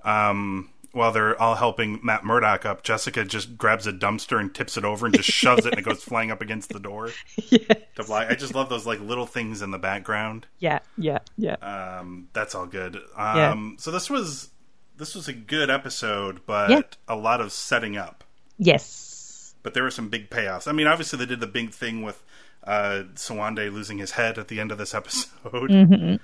um, 0.05 0.71
while 0.97 1.12
they're 1.12 1.41
all 1.41 1.55
helping 1.55 2.00
Matt 2.03 2.25
Murdock 2.25 2.65
up, 2.65 2.83
Jessica 2.83 3.25
just 3.25 3.57
grabs 3.59 3.87
a 3.87 3.93
dumpster 3.93 4.41
and 4.41 4.53
tips 4.55 4.76
it 4.76 4.85
over 4.85 5.07
and 5.07 5.15
just 5.15 5.31
shoves 5.31 5.65
it 5.67 5.73
and 5.73 5.79
it 5.79 5.83
goes 5.83 6.03
flying 6.03 6.31
up 6.31 6.41
against 6.41 6.71
the 6.71 6.81
door 6.81 7.11
yeah. 7.50 7.75
to 7.95 8.03
fly. 8.03 8.26
I 8.26 8.35
just 8.35 8.55
love 8.55 8.69
those 8.69 8.87
like 8.87 9.00
little 9.00 9.26
things 9.26 9.62
in 9.62 9.71
the 9.71 9.79
background. 9.79 10.47
Yeah. 10.59 10.81
Yeah. 10.97 11.19
Yeah. 11.37 11.55
Um, 11.57 12.29
that's 12.33 12.55
all 12.55 12.67
good. 12.67 12.99
Yeah. 13.17 13.50
Um, 13.50 13.76
so 13.79 13.91
this 13.91 14.09
was 14.11 14.50
this 14.97 15.15
was 15.15 15.29
a 15.29 15.33
good 15.35 15.69
episode, 15.71 16.41
but 16.47 16.71
Yeah. 16.71 16.81
a 17.07 17.15
lot 17.17 17.41
of 17.41 17.53
setting 17.53 17.97
up. 17.97 18.25
yes. 18.59 19.55
But 19.62 19.75
there 19.75 19.83
were 19.83 19.91
some 19.91 20.09
big 20.09 20.31
payoffs. 20.31 20.69
I 20.69 20.73
mean, 20.73 20.87
obviously 20.87 21.19
they 21.19 21.26
did 21.26 21.41
the 21.41 21.47
big 21.49 21.73
thing 21.73 22.03
with 22.03 22.23
uh, 22.67 23.05
Sowande 23.15 23.73
losing 23.73 23.99
his 23.99 24.13
head 24.13 24.39
at 24.39 24.49
the 24.49 24.59
end 24.59 24.73
of 24.73 24.79
this 24.79 24.95
episode. 24.95 25.31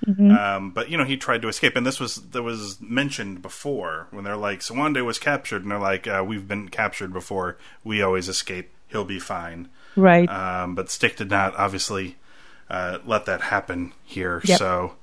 Um, 0.08 0.70
but 0.70 0.90
you 0.90 0.96
know, 0.96 1.04
he 1.04 1.16
tried 1.16 1.42
to 1.42 1.48
escape, 1.48 1.76
and 1.76 1.86
this 1.86 2.00
was 2.00 2.16
that 2.16 2.42
was 2.42 2.80
mentioned 2.80 3.42
before 3.42 4.08
when 4.10 4.24
they're 4.24 4.36
like 4.36 4.62
Sowande 4.62 5.04
was 5.04 5.18
captured, 5.18 5.62
and 5.62 5.70
they're 5.70 5.78
like, 5.78 6.06
uh, 6.06 6.24
"We've 6.26 6.46
been 6.46 6.68
captured 6.68 7.12
before. 7.12 7.56
We 7.84 8.02
always 8.02 8.28
escape. 8.28 8.70
He'll 8.88 9.04
be 9.04 9.18
fine." 9.18 9.68
Right. 9.94 10.28
Um, 10.28 10.74
but 10.74 10.90
Stick 10.90 11.16
did 11.16 11.30
not 11.30 11.54
obviously 11.56 12.16
uh, 12.70 12.98
let 13.06 13.26
that 13.26 13.42
happen 13.42 13.92
here. 14.04 14.40
Yep. 14.44 14.58
So, 14.58 14.94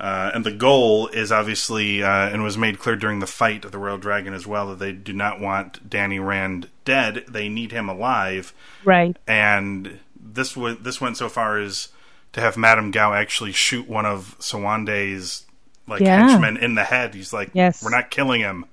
uh, 0.00 0.32
and 0.34 0.44
the 0.44 0.52
goal 0.52 1.08
is 1.08 1.30
obviously, 1.32 2.02
uh, 2.02 2.28
and 2.28 2.42
was 2.42 2.58
made 2.58 2.78
clear 2.78 2.96
during 2.96 3.20
the 3.20 3.26
fight 3.26 3.64
of 3.64 3.72
the 3.72 3.78
Royal 3.78 3.98
Dragon 3.98 4.34
as 4.34 4.46
well, 4.46 4.68
that 4.68 4.78
they 4.78 4.92
do 4.92 5.12
not 5.12 5.40
want 5.40 5.88
Danny 5.88 6.18
Rand 6.18 6.68
dead. 6.84 7.24
They 7.28 7.48
need 7.48 7.72
him 7.72 7.88
alive. 7.88 8.52
right. 8.84 9.16
And 9.26 10.00
this 10.36 10.52
w- 10.54 10.76
this 10.80 11.00
went 11.00 11.16
so 11.16 11.28
far 11.28 11.58
as 11.58 11.88
to 12.32 12.40
have 12.40 12.56
Madame 12.56 12.90
Gao 12.92 13.12
actually 13.12 13.52
shoot 13.52 13.88
one 13.88 14.06
of 14.06 14.36
Sowande's 14.38 15.44
like 15.88 16.00
Yeah. 16.00 16.28
henchmen 16.28 16.56
in 16.56 16.74
the 16.76 16.84
head. 16.84 17.14
He's 17.14 17.32
like, 17.32 17.50
Yes. 17.54 17.82
"We're 17.82 17.90
not 17.90 18.10
killing 18.10 18.40
him. 18.40 18.66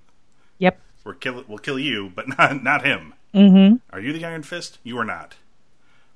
Yep. 0.59 0.79
We're 1.03 1.13
kill 1.15 1.43
we'll 1.47 1.57
kill 1.57 1.79
you, 1.79 2.11
but 2.13 2.27
not 2.37 2.61
not 2.63 2.85
him. 2.85 3.13
Mm-hmm. 3.33 3.77
Are 3.91 3.99
you 3.99 4.13
the 4.13 4.23
Iron 4.25 4.43
Fist? 4.43 4.77
You 4.83 4.97
are 4.99 5.05
not." 5.05 5.35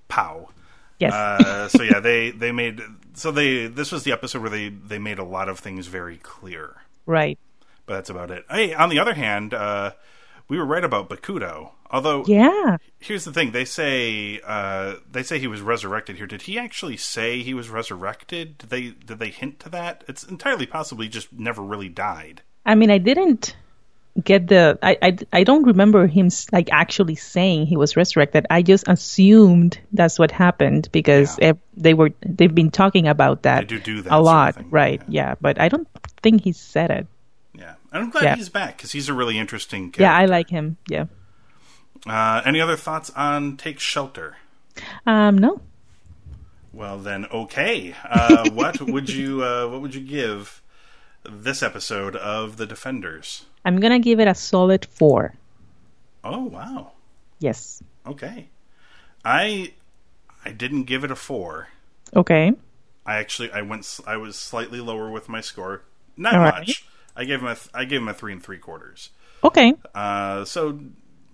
Pow. 0.08 0.50
Yes. 1.00 1.14
Uh, 1.14 1.68
so 1.70 1.84
yeah, 1.84 2.00
they 2.00 2.32
they 2.32 2.52
made 2.52 2.82
so 3.14 3.32
they 3.32 3.68
this 3.68 3.92
was 3.92 4.04
the 4.04 4.12
episode 4.12 4.42
where 4.42 4.50
they 4.50 4.70
they 4.70 5.00
made 5.00 5.20
a 5.20 5.24
lot 5.24 5.50
of 5.50 5.60
things 5.60 5.88
very 5.88 6.18
clear. 6.18 6.76
right. 7.06 7.38
But 7.86 7.94
that's 7.96 8.10
about 8.10 8.32
it. 8.32 8.44
Hey, 8.52 8.74
on 8.74 8.90
the 8.90 9.00
other 9.00 9.14
hand, 9.14 9.54
uh, 9.54 9.92
we 10.50 10.58
were 10.58 10.66
right 10.66 10.84
about 10.84 11.10
Bakuto. 11.10 11.72
Although 11.90 12.24
Yeah. 12.28 12.78
here's 13.00 13.24
the 13.26 13.32
thing, 13.32 13.52
they 13.52 13.66
say 13.66 14.40
uh, 14.46 14.96
they 15.10 15.24
say 15.24 15.40
he 15.40 15.48
was 15.48 15.62
resurrected 15.62 16.18
here. 16.18 16.28
Did 16.28 16.44
he 16.44 16.60
actually 16.60 16.98
say 16.98 17.42
he 17.42 17.54
was 17.54 17.70
resurrected? 17.70 18.58
Did 18.58 18.70
they 18.70 18.82
did 18.90 19.20
they 19.20 19.30
hint 19.30 19.60
to 19.62 19.70
that? 19.70 20.04
It's 20.08 20.24
entirely 20.24 20.66
possible 20.66 21.04
he 21.04 21.10
just 21.10 21.32
never 21.32 21.62
really 21.62 21.90
died. 21.90 22.42
I 22.66 22.76
mean, 22.76 22.92
I 22.92 22.98
didn't 22.98 23.56
get 24.22 24.48
the. 24.48 24.78
I, 24.84 24.98
I, 25.02 25.18
I 25.32 25.44
don't 25.46 25.64
remember 25.64 26.08
him 26.08 26.26
s- 26.26 26.48
like 26.52 26.70
actually 26.72 27.16
saying 27.16 27.68
he 27.68 27.78
was 27.78 27.96
resurrected. 27.96 28.46
I 28.50 28.62
just 28.64 28.86
assumed 28.88 29.80
that's 29.94 30.20
what 30.20 30.32
happened 30.32 30.90
because 30.92 31.38
Yeah. 31.40 31.54
they 31.78 31.94
were 31.94 32.12
they've 32.26 32.54
been 32.54 32.72
talking 32.72 33.08
about 33.08 33.44
that, 33.44 33.68
do 33.68 33.80
do 33.80 34.02
that 34.02 34.08
a 34.08 34.10
sort 34.10 34.20
of 34.20 34.26
lot, 34.26 34.56
right? 34.72 35.02
yeah. 35.08 35.30
Yeah. 35.30 35.36
but 35.40 35.62
I 35.62 35.70
don't 35.70 35.88
think 36.22 36.42
he 36.44 36.52
said 36.52 36.92
it. 36.92 37.08
Yeah, 37.54 37.76
and 37.94 38.04
I'm 38.04 38.10
glad 38.10 38.24
Yeah. 38.24 38.36
he's 38.36 38.50
back 38.50 38.76
because 38.78 38.92
he's 38.92 39.08
a 39.08 39.14
really 39.14 39.38
interesting 39.38 39.92
character. 39.92 40.02
Yeah, 40.02 40.18
I 40.18 40.26
like 40.26 40.50
him. 40.50 40.78
Yeah. 40.90 41.06
Uh, 42.06 42.42
any 42.46 42.60
other 42.62 42.76
thoughts 42.76 43.10
on 43.12 43.58
Take 43.58 43.80
Shelter? 43.80 44.38
Um, 45.06 45.38
no. 45.38 45.62
Well 46.74 47.00
then, 47.00 47.26
okay. 47.28 47.96
Uh, 48.08 48.50
what 48.54 48.80
would 48.82 49.10
you 49.10 49.44
uh, 49.44 49.68
what 49.68 49.82
would 49.82 49.96
you 49.96 50.02
give 50.02 50.62
this 51.28 51.64
episode 51.64 52.16
of 52.16 52.58
The 52.58 52.66
Defenders? 52.66 53.46
I'm 53.66 53.80
gonna 53.80 54.00
give 54.00 54.20
it 54.20 54.28
a 54.28 54.36
solid 54.36 54.86
four. 54.86 55.34
Oh 56.24 56.44
wow, 56.46 56.92
Yes. 57.40 57.82
okay. 58.06 58.48
I 59.26 59.74
I 60.46 60.52
didn't 60.52 60.84
give 60.84 61.04
it 61.04 61.12
a 61.12 61.16
four. 61.16 61.70
Okay. 62.16 62.54
I 63.06 63.16
actually 63.16 63.52
I 63.52 63.62
went 63.62 64.00
I 64.06 64.18
was 64.18 64.36
slightly 64.36 64.80
lower 64.80 65.10
with 65.10 65.30
my 65.30 65.42
score. 65.42 65.82
Not 66.16 66.36
All 66.36 66.42
much. 66.42 66.54
right. 66.68 66.76
I 67.16 67.26
gave 67.26 67.42
him 67.42 67.48
a 67.48 67.58
I 67.74 67.86
gave 67.86 68.02
him 68.02 68.08
a 68.08 68.14
three 68.14 68.34
and 68.34 68.44
three 68.44 68.58
quarters. 68.60 69.10
Okay. 69.44 69.74
Uh, 69.96 70.46
so 70.46 70.80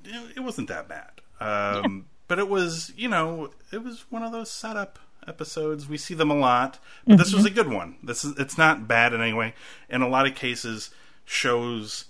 it, 0.06 0.40
wasn't 0.42 0.68
that 0.70 0.88
bad. 0.88 1.22
Um, 1.40 2.06
But 2.28 2.40
it 2.40 2.48
was 2.50 2.92
you 2.96 3.10
know 3.10 3.52
it 3.72 3.84
was 3.84 4.06
one 4.10 4.24
of 4.24 4.32
those 4.32 4.50
setup 4.50 4.98
episodes. 5.28 5.88
We 5.88 5.98
see 5.98 6.14
them 6.14 6.32
a 6.32 6.36
lot, 6.36 6.80
but 7.08 7.18
this 7.18 7.34
was 7.34 7.46
a 7.46 7.50
good 7.50 7.68
one. 7.70 7.96
This 8.04 8.24
is 8.26 8.38
it's 8.38 8.58
not 8.58 8.88
bad 8.88 9.14
in 9.14 9.22
any 9.22 9.34
way. 9.34 9.54
In 9.90 10.02
a 10.02 10.08
lot 10.08 10.26
of 10.28 10.34
cases, 10.36 10.90
shows 11.26 12.06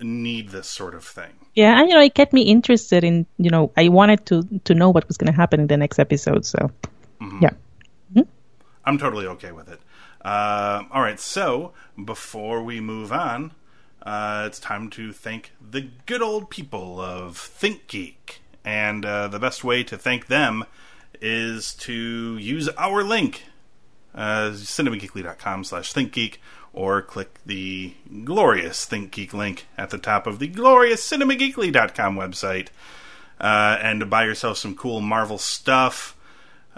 need 0.00 0.48
this 0.50 0.66
sort 0.68 0.94
of 0.94 1.04
thing. 1.04 1.32
Yeah, 1.54 1.78
and 1.80 1.88
you 1.88 1.94
know, 1.94 2.00
it 2.00 2.14
kept 2.14 2.32
me 2.32 2.42
interested 2.42 3.04
in. 3.04 3.26
You 3.38 3.50
know, 3.50 3.70
I 3.76 3.88
wanted 3.88 4.24
to 4.26 4.42
to 4.64 4.74
know 4.74 4.88
what 4.90 5.06
was 5.08 5.16
gonna 5.16 5.32
happen 5.36 5.60
in 5.60 5.66
the 5.66 5.76
next 5.76 5.98
episode. 5.98 6.44
So, 6.46 6.70
Mm-hmm. 7.20 7.42
yeah. 7.42 7.50
I'm 8.84 8.96
totally 8.98 9.26
okay 9.26 9.52
with 9.52 9.68
it. 9.68 9.78
Uh, 10.24 10.84
all 10.90 11.02
right, 11.02 11.20
so 11.20 11.72
before 12.02 12.62
we 12.62 12.80
move 12.80 13.12
on, 13.12 13.52
uh, 14.02 14.44
it's 14.46 14.58
time 14.58 14.90
to 14.90 15.12
thank 15.12 15.52
the 15.60 15.88
good 16.06 16.22
old 16.22 16.50
people 16.50 17.00
of 17.00 17.36
ThinkGeek. 17.36 18.38
And 18.64 19.04
uh, 19.04 19.28
the 19.28 19.38
best 19.38 19.64
way 19.64 19.82
to 19.84 19.96
thank 19.96 20.26
them 20.26 20.64
is 21.20 21.74
to 21.74 22.36
use 22.38 22.68
our 22.78 23.02
link, 23.02 23.44
uh, 24.14 24.50
cinemageekly.com 24.52 25.64
slash 25.64 25.92
ThinkGeek, 25.92 26.36
or 26.72 27.02
click 27.02 27.40
the 27.44 27.94
glorious 28.24 28.86
ThinkGeek 28.86 29.32
link 29.32 29.66
at 29.76 29.90
the 29.90 29.98
top 29.98 30.26
of 30.26 30.38
the 30.38 30.48
glorious 30.48 31.08
cinemageekly.com 31.08 32.16
website 32.16 32.68
uh, 33.40 33.78
and 33.80 34.08
buy 34.10 34.24
yourself 34.24 34.58
some 34.58 34.76
cool 34.76 35.00
Marvel 35.00 35.38
stuff. 35.38 36.16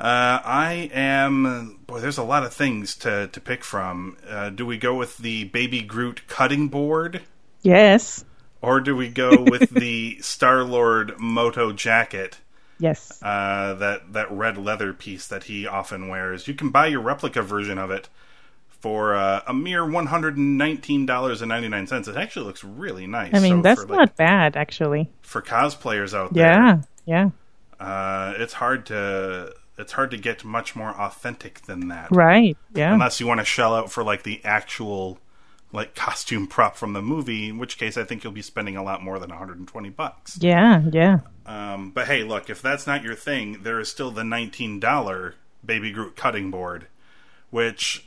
Uh, 0.02 0.40
I 0.44 0.90
am 0.92 1.78
boy. 1.86 2.00
There's 2.00 2.18
a 2.18 2.24
lot 2.24 2.42
of 2.42 2.52
things 2.52 2.96
to 2.96 3.28
to 3.28 3.40
pick 3.40 3.62
from. 3.62 4.16
Uh, 4.28 4.50
do 4.50 4.66
we 4.66 4.76
go 4.76 4.96
with 4.96 5.18
the 5.18 5.44
Baby 5.44 5.80
Groot 5.80 6.26
cutting 6.26 6.66
board, 6.66 7.22
Yes. 7.62 8.24
or 8.60 8.80
do 8.80 8.96
we 8.96 9.08
go 9.08 9.42
with 9.48 9.70
the 9.70 10.18
Star 10.20 10.64
Lord 10.64 11.20
Moto 11.20 11.70
jacket? 11.72 12.38
Yes. 12.80 13.22
Uh, 13.22 13.74
that 13.74 14.12
that 14.12 14.28
red 14.32 14.58
leather 14.58 14.92
piece 14.92 15.28
that 15.28 15.44
he 15.44 15.68
often 15.68 16.08
wears. 16.08 16.48
You 16.48 16.54
can 16.54 16.70
buy 16.70 16.88
your 16.88 17.00
replica 17.00 17.40
version 17.40 17.78
of 17.78 17.92
it 17.92 18.08
for 18.68 19.14
uh, 19.14 19.42
a 19.46 19.54
mere 19.54 19.88
one 19.88 20.06
hundred 20.06 20.36
and 20.36 20.58
nineteen 20.58 21.06
dollars 21.06 21.42
and 21.42 21.48
ninety 21.48 21.68
nine 21.68 21.86
cents. 21.86 22.08
It 22.08 22.16
actually 22.16 22.46
looks 22.46 22.64
really 22.64 23.06
nice. 23.06 23.34
I 23.34 23.38
mean, 23.38 23.58
So 23.58 23.62
that's 23.62 23.82
for, 23.82 23.86
not 23.86 23.98
like, 23.98 24.16
bad, 24.16 24.56
actually. 24.56 25.10
for 25.20 25.40
cosplayers 25.40 26.12
out 26.12 26.34
there. 26.34 26.44
Yeah. 26.44 26.80
Yeah. 27.06 27.30
uh, 27.78 28.34
it's 28.38 28.52
hard 28.52 28.86
to 28.86 29.54
it's 29.78 29.92
hard 29.92 30.10
to 30.10 30.16
get 30.18 30.44
much 30.44 30.76
more 30.76 30.90
authentic 30.90 31.62
than 31.62 31.88
that. 31.88 32.08
Right. 32.10 32.56
Yeah. 32.74 32.92
unless 32.92 33.20
you 33.20 33.26
want 33.26 33.40
to 33.40 33.44
shell 33.46 33.74
out 33.74 33.90
for 33.90 34.04
like 34.04 34.22
the 34.22 34.40
actual 34.44 35.18
like 35.72 35.94
costume 35.96 36.46
prop 36.46 36.76
from 36.76 36.92
the 36.92 37.02
movie 37.02 37.48
in 37.48 37.58
which 37.58 37.78
case 37.78 37.96
i 37.96 38.04
think 38.04 38.22
you'll 38.22 38.32
be 38.32 38.42
spending 38.42 38.76
a 38.76 38.82
lot 38.82 39.02
more 39.02 39.18
than 39.18 39.30
120 39.30 39.88
bucks 39.90 40.38
yeah. 40.40 40.82
Yeah. 40.92 41.20
um, 41.46 41.90
but 41.90 42.06
hey 42.06 42.22
look 42.24 42.50
if 42.50 42.60
that's 42.60 42.86
not 42.86 43.02
your 43.02 43.14
thing 43.14 43.62
there 43.62 43.80
is 43.80 43.88
still 43.90 44.10
the 44.10 44.22
$19 44.22 45.32
baby 45.64 45.90
groot 45.90 46.14
cutting 46.16 46.50
board 46.50 46.86
which 47.50 48.06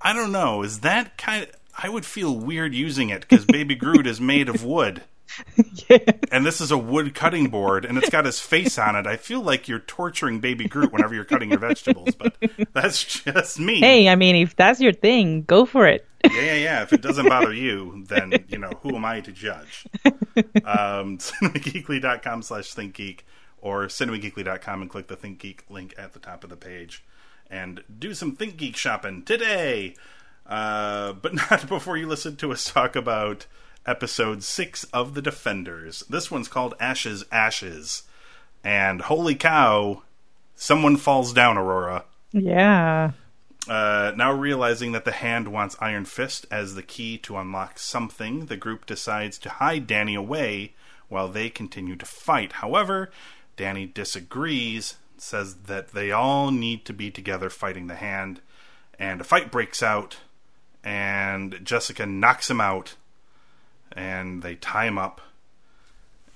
i 0.00 0.12
don't 0.12 0.32
know 0.32 0.62
is 0.62 0.80
that 0.80 1.16
kind 1.16 1.44
of 1.44 1.50
i 1.78 1.88
would 1.88 2.04
feel 2.04 2.36
weird 2.36 2.74
using 2.74 3.08
it 3.10 3.20
because 3.22 3.44
baby 3.44 3.74
groot 3.76 4.06
is 4.06 4.20
made 4.20 4.48
of 4.48 4.64
wood 4.64 5.02
and 6.32 6.44
this 6.46 6.60
is 6.60 6.70
a 6.70 6.78
wood 6.78 7.14
cutting 7.14 7.48
board 7.48 7.84
and 7.84 7.98
it's 7.98 8.10
got 8.10 8.24
his 8.24 8.40
face 8.40 8.78
on 8.78 8.96
it 8.96 9.06
i 9.06 9.16
feel 9.16 9.40
like 9.40 9.68
you're 9.68 9.78
torturing 9.80 10.40
baby 10.40 10.66
groot 10.66 10.92
whenever 10.92 11.14
you're 11.14 11.24
cutting 11.24 11.50
your 11.50 11.58
vegetables 11.58 12.14
but 12.14 12.36
that's 12.72 13.02
just 13.04 13.58
me 13.58 13.80
Hey, 13.80 14.08
I 14.08 14.14
mean, 14.16 14.36
if 14.36 14.54
that's 14.56 14.80
your 14.80 14.92
thing, 14.92 15.42
go 15.42 15.64
for 15.66 15.86
it. 15.86 16.06
yeah, 16.24 16.40
yeah, 16.40 16.54
yeah. 16.54 16.82
If 16.82 16.92
it 16.92 17.00
doesn't 17.00 17.28
bother 17.28 17.52
you, 17.52 18.04
then 18.08 18.44
you 18.48 18.58
know 18.58 18.70
who 18.82 18.94
am 18.94 19.04
I 19.04 19.20
to 19.22 19.32
judge? 19.32 19.86
Um, 20.64 21.18
cinemageekly.com 21.18 22.42
slash 22.42 22.74
thinkgeek 22.74 23.20
or 23.60 23.86
cinemageekly.com 23.86 24.82
and 24.82 24.90
click 24.90 25.08
the 25.08 25.16
ThinkGeek 25.16 25.60
link 25.68 25.94
at 25.98 26.12
the 26.12 26.18
top 26.18 26.44
of 26.44 26.50
the 26.50 26.56
page 26.56 27.04
and 27.50 27.82
do 27.98 28.14
some 28.14 28.36
ThinkGeek 28.36 28.76
shopping 28.76 29.24
today. 29.24 29.94
Uh, 30.46 31.12
but 31.14 31.34
not 31.50 31.68
before 31.68 31.96
you 31.96 32.06
listen 32.06 32.36
to 32.36 32.52
us 32.52 32.70
talk 32.70 32.94
about 32.96 33.46
episode 33.86 34.42
six 34.42 34.84
of 34.92 35.14
The 35.14 35.22
Defenders. 35.22 36.04
This 36.08 36.30
one's 36.30 36.48
called 36.48 36.74
Ashes, 36.78 37.24
Ashes. 37.32 38.04
And 38.64 39.02
holy 39.02 39.34
cow, 39.34 40.02
someone 40.54 40.96
falls 40.96 41.32
down, 41.32 41.58
Aurora. 41.58 42.04
Yeah. 42.32 43.12
Uh, 43.68 44.12
now 44.16 44.32
realizing 44.32 44.92
that 44.92 45.04
the 45.04 45.12
hand 45.12 45.48
wants 45.48 45.76
Iron 45.80 46.04
Fist 46.04 46.46
as 46.50 46.74
the 46.74 46.82
key 46.82 47.18
to 47.18 47.36
unlock 47.36 47.78
something, 47.78 48.46
the 48.46 48.56
group 48.56 48.86
decides 48.86 49.38
to 49.38 49.48
hide 49.48 49.86
Danny 49.86 50.14
away 50.14 50.74
while 51.08 51.28
they 51.28 51.48
continue 51.48 51.94
to 51.96 52.06
fight. 52.06 52.52
However, 52.54 53.10
Danny 53.56 53.86
disagrees, 53.86 54.96
says 55.18 55.54
that 55.66 55.92
they 55.92 56.10
all 56.10 56.50
need 56.50 56.84
to 56.84 56.92
be 56.92 57.10
together 57.10 57.48
fighting 57.50 57.86
the 57.86 57.94
hand, 57.94 58.40
and 58.98 59.20
a 59.20 59.24
fight 59.24 59.52
breaks 59.52 59.82
out, 59.82 60.18
and 60.82 61.60
Jessica 61.62 62.06
knocks 62.06 62.50
him 62.50 62.60
out. 62.60 62.96
And 63.94 64.42
they 64.42 64.54
tie 64.54 64.86
him 64.86 64.98
up. 64.98 65.20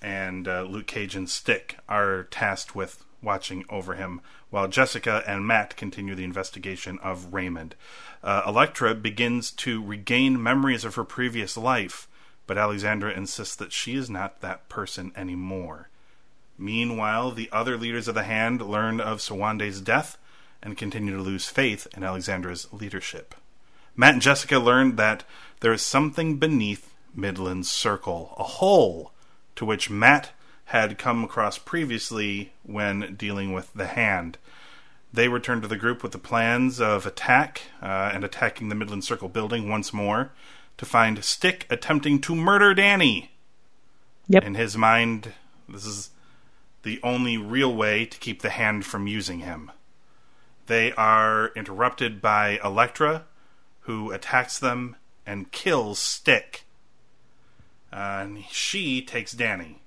And 0.02 0.46
uh, 0.46 0.62
Luke 0.62 0.86
Cage 0.86 1.16
and 1.16 1.28
Stick 1.28 1.78
are 1.88 2.24
tasked 2.24 2.74
with 2.74 3.04
watching 3.22 3.64
over 3.68 3.94
him, 3.94 4.20
while 4.50 4.68
Jessica 4.68 5.22
and 5.26 5.46
Matt 5.46 5.76
continue 5.76 6.14
the 6.14 6.24
investigation 6.24 6.98
of 7.02 7.32
Raymond. 7.32 7.74
Uh, 8.22 8.42
Elektra 8.46 8.94
begins 8.94 9.50
to 9.52 9.84
regain 9.84 10.42
memories 10.42 10.84
of 10.84 10.94
her 10.94 11.04
previous 11.04 11.56
life, 11.56 12.08
but 12.46 12.58
Alexandra 12.58 13.12
insists 13.12 13.56
that 13.56 13.72
she 13.72 13.96
is 13.96 14.08
not 14.08 14.40
that 14.40 14.68
person 14.68 15.12
anymore. 15.16 15.88
Meanwhile, 16.58 17.32
the 17.32 17.50
other 17.52 17.76
leaders 17.76 18.08
of 18.08 18.14
the 18.14 18.22
Hand 18.22 18.62
learn 18.62 19.00
of 19.00 19.20
Sowande's 19.20 19.80
death 19.80 20.16
and 20.62 20.76
continue 20.76 21.14
to 21.16 21.22
lose 21.22 21.46
faith 21.46 21.86
in 21.96 22.02
Alexandra's 22.02 22.72
leadership. 22.72 23.34
Matt 23.94 24.14
and 24.14 24.22
Jessica 24.22 24.58
learn 24.58 24.96
that 24.96 25.24
there 25.60 25.72
is 25.72 25.82
something 25.82 26.38
beneath 26.38 26.92
Midland's 27.16 27.70
circle, 27.70 28.34
a 28.38 28.44
hole 28.44 29.12
to 29.56 29.64
which 29.64 29.90
Matt 29.90 30.30
had 30.66 30.98
come 30.98 31.24
across 31.24 31.58
previously 31.58 32.52
when 32.62 33.14
dealing 33.16 33.52
with 33.52 33.72
the 33.72 33.86
Hand. 33.86 34.38
They 35.12 35.28
return 35.28 35.62
to 35.62 35.68
the 35.68 35.76
group 35.76 36.02
with 36.02 36.12
the 36.12 36.18
plans 36.18 36.80
of 36.80 37.06
attack 37.06 37.62
uh, 37.80 38.10
and 38.12 38.24
attacking 38.24 38.68
the 38.68 38.74
Midland 38.74 39.04
Circle 39.04 39.28
building 39.28 39.68
once 39.68 39.92
more 39.92 40.32
to 40.76 40.84
find 40.84 41.24
Stick 41.24 41.66
attempting 41.70 42.20
to 42.22 42.34
murder 42.34 42.74
Danny. 42.74 43.30
Yep. 44.28 44.44
In 44.44 44.54
his 44.56 44.76
mind, 44.76 45.32
this 45.68 45.86
is 45.86 46.10
the 46.82 47.00
only 47.02 47.36
real 47.36 47.74
way 47.74 48.04
to 48.04 48.18
keep 48.18 48.42
the 48.42 48.50
Hand 48.50 48.84
from 48.84 49.06
using 49.06 49.40
him. 49.40 49.70
They 50.66 50.92
are 50.92 51.52
interrupted 51.54 52.20
by 52.20 52.58
Elektra, 52.62 53.24
who 53.82 54.10
attacks 54.10 54.58
them 54.58 54.96
and 55.24 55.52
kills 55.52 55.98
Stick. 55.98 56.64
And 57.98 58.44
she 58.50 59.00
takes 59.00 59.32
Danny, 59.32 59.80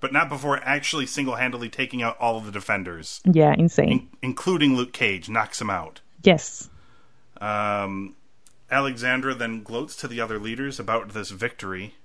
but 0.00 0.12
not 0.12 0.28
before 0.28 0.60
actually 0.62 1.04
single 1.06 1.34
handedly 1.34 1.68
taking 1.68 2.00
out 2.00 2.16
all 2.20 2.36
of 2.38 2.46
the 2.46 2.52
defenders, 2.52 3.20
Yeah, 3.24 3.54
insane. 3.58 3.90
in- 3.90 4.08
including 4.22 4.76
Luke 4.76 4.92
Cage, 4.92 5.28
knocks 5.28 5.60
him 5.60 5.68
out. 5.68 6.00
yes. 6.22 6.70
Um, 7.40 8.14
Alexandra 8.70 9.34
then 9.34 9.62
gloats 9.64 9.96
to 9.96 10.06
the 10.08 10.20
other 10.20 10.38
leaders 10.38 10.78
about 10.80 11.10
this 11.10 11.30
victory, 11.30 11.96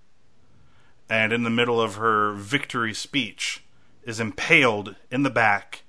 and 1.10 1.32
in 1.32 1.44
the 1.44 1.50
middle 1.52 1.80
of 1.80 1.96
her 1.96 2.34
victory 2.34 2.94
speech, 2.94 3.64
is 4.04 4.20
impaled 4.20 4.96
in 5.12 5.22
the 5.24 5.30
back 5.30 5.84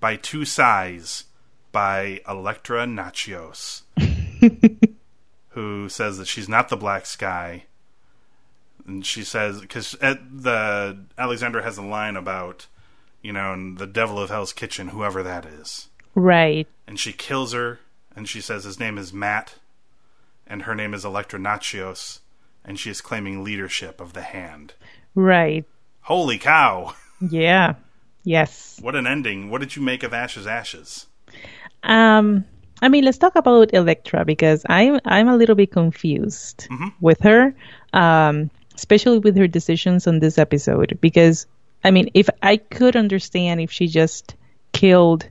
by 0.00 0.14
two 0.16 0.44
sais 0.44 1.24
by 1.72 2.20
Elektra 2.28 2.86
Natchios, 2.86 3.82
who 5.50 5.88
says 5.88 6.18
that 6.18 6.26
she's 6.28 6.48
not 6.48 6.68
the 6.68 6.76
Black 6.76 7.06
Sky. 7.06 7.64
And 8.86 9.04
she 9.04 9.24
says, 9.24 9.60
because 9.60 9.92
the 9.92 10.96
Alexandra 11.18 11.62
has 11.62 11.76
a 11.78 11.82
line 11.82 12.16
about, 12.16 12.66
you 13.22 13.32
know, 13.32 13.52
and 13.52 13.78
the 13.78 13.86
devil 13.86 14.18
of 14.18 14.30
Hell's 14.30 14.52
Kitchen, 14.52 14.88
whoever 14.88 15.22
that 15.22 15.44
is 15.44 15.88
Right. 16.14 16.66
and 16.86 16.98
she 16.98 17.12
kills 17.12 17.52
her 17.52 17.80
and 18.14 18.28
she 18.28 18.40
says 18.40 18.64
his 18.64 18.78
name 18.80 18.96
is 18.96 19.12
Matt 19.12 19.56
and 20.46 20.62
her 20.62 20.74
name 20.74 20.94
is 20.94 21.04
Elektra 21.04 21.38
Natchios 21.38 22.20
and 22.64 22.78
she 22.78 22.88
is 22.90 23.00
claiming 23.00 23.42
leadership 23.44 24.00
of 24.00 24.12
the 24.12 24.22
hand. 24.22 24.72
Right. 25.14 25.64
Holy 26.02 26.38
cow. 26.38 26.94
Yeah. 27.20 27.74
Yes. 28.24 28.78
What 28.80 28.94
an 28.94 29.06
ending. 29.06 29.50
What 29.50 29.60
did 29.60 29.74
you 29.76 29.82
make 29.82 30.02
of 30.02 30.12
Ashes 30.14 30.46
Ashes? 30.46 31.06
Um, 31.82 32.44
I 32.82 32.88
mean, 32.88 33.04
let's 33.04 33.18
talk 33.18 33.36
about 33.36 33.72
Elektra 33.74 34.24
because 34.24 34.64
I'm 34.68 35.00
I'm 35.04 35.28
a 35.28 35.36
little 35.36 35.54
bit 35.54 35.70
confused 35.72 36.68
with 37.00 37.20
her, 37.20 37.54
um, 37.92 38.50
especially 38.76 39.18
with 39.18 39.36
her 39.36 39.46
decisions 39.48 40.06
on 40.06 40.20
this 40.20 40.38
episode. 40.38 40.98
Because 41.00 41.46
I 41.84 41.90
mean, 41.90 42.10
if 42.14 42.28
I 42.42 42.56
could 42.58 42.96
understand 42.96 43.60
if 43.60 43.70
she 43.72 43.86
just 43.88 44.34
killed 44.72 45.28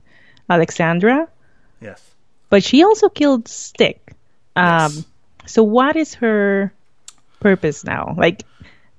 Alexandra, 0.48 1.28
Yes. 1.80 2.02
but 2.50 2.62
she 2.62 2.82
also 2.84 3.08
killed 3.08 3.48
Stick. 3.48 4.12
Um, 4.54 4.92
Yes. 4.92 5.04
so 5.46 5.62
what 5.62 5.96
is 5.96 6.14
her 6.14 6.72
purpose 7.40 7.84
now? 7.84 8.14
Like, 8.16 8.42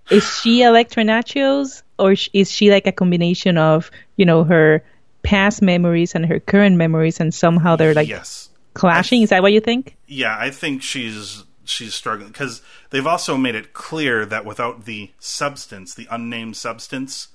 is 0.09 0.23
she 0.23 0.61
Elektra 0.61 1.03
Natchios, 1.03 1.81
or 1.99 2.15
is 2.33 2.51
she 2.51 2.71
like 2.71 2.87
a 2.87 2.91
combination 2.91 3.57
of 3.57 3.91
you 4.15 4.25
know 4.25 4.43
her 4.43 4.83
past 5.23 5.61
memories 5.61 6.15
and 6.15 6.25
her 6.25 6.39
current 6.39 6.77
memories, 6.77 7.19
and 7.19 7.33
somehow 7.33 7.75
they're 7.75 7.93
like 7.93 8.07
yes. 8.07 8.49
clashing? 8.73 9.23
Is 9.23 9.29
that 9.29 9.41
what 9.41 9.51
you 9.51 9.59
think? 9.59 9.97
Yeah, 10.07 10.35
I 10.37 10.51
think 10.51 10.81
she's 10.83 11.43
she's 11.69 11.93
struggling 11.93 12.29
because 12.29 12.61
they've 12.89 13.07
also 13.07 13.37
made 13.37 13.55
it 13.55 13.73
clear 13.73 14.25
that 14.25 14.45
without 14.45 14.85
the 14.85 15.11
substance, 15.19 15.93
the 15.93 16.07
unnamed 16.09 16.55
substance, 16.57 17.29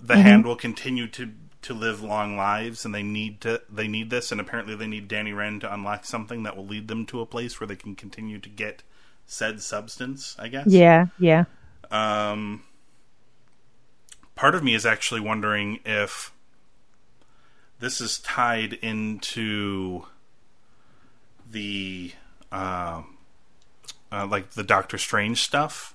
the 0.00 0.16
hand 0.16 0.44
will 0.44 0.56
continue 0.56 1.06
to 1.08 1.30
to 1.62 1.74
live 1.74 2.02
long 2.02 2.36
lives, 2.36 2.84
and 2.84 2.94
they 2.94 3.02
need 3.02 3.40
to 3.40 3.60
they 3.68 3.88
need 3.88 4.10
this, 4.10 4.30
and 4.30 4.40
apparently 4.40 4.74
they 4.74 4.86
need 4.86 5.08
Danny 5.08 5.32
Rand 5.32 5.62
to 5.62 5.72
unlock 5.72 6.04
something 6.04 6.44
that 6.44 6.56
will 6.56 6.66
lead 6.66 6.88
them 6.88 7.04
to 7.06 7.20
a 7.20 7.26
place 7.26 7.58
where 7.60 7.66
they 7.66 7.76
can 7.76 7.94
continue 7.94 8.38
to 8.38 8.48
get 8.48 8.82
said 9.26 9.60
substance. 9.60 10.36
I 10.38 10.48
guess. 10.48 10.66
Yeah, 10.68 11.06
yeah. 11.18 11.44
Um, 11.90 12.62
part 14.34 14.54
of 14.54 14.62
me 14.62 14.74
is 14.74 14.86
actually 14.86 15.20
wondering 15.20 15.80
if 15.84 16.32
this 17.80 18.00
is 18.00 18.18
tied 18.18 18.74
into 18.74 20.06
the 21.50 22.12
um 22.52 23.17
uh, 24.12 24.26
like 24.26 24.50
the 24.50 24.62
Doctor 24.62 24.98
Strange 24.98 25.42
stuff 25.42 25.94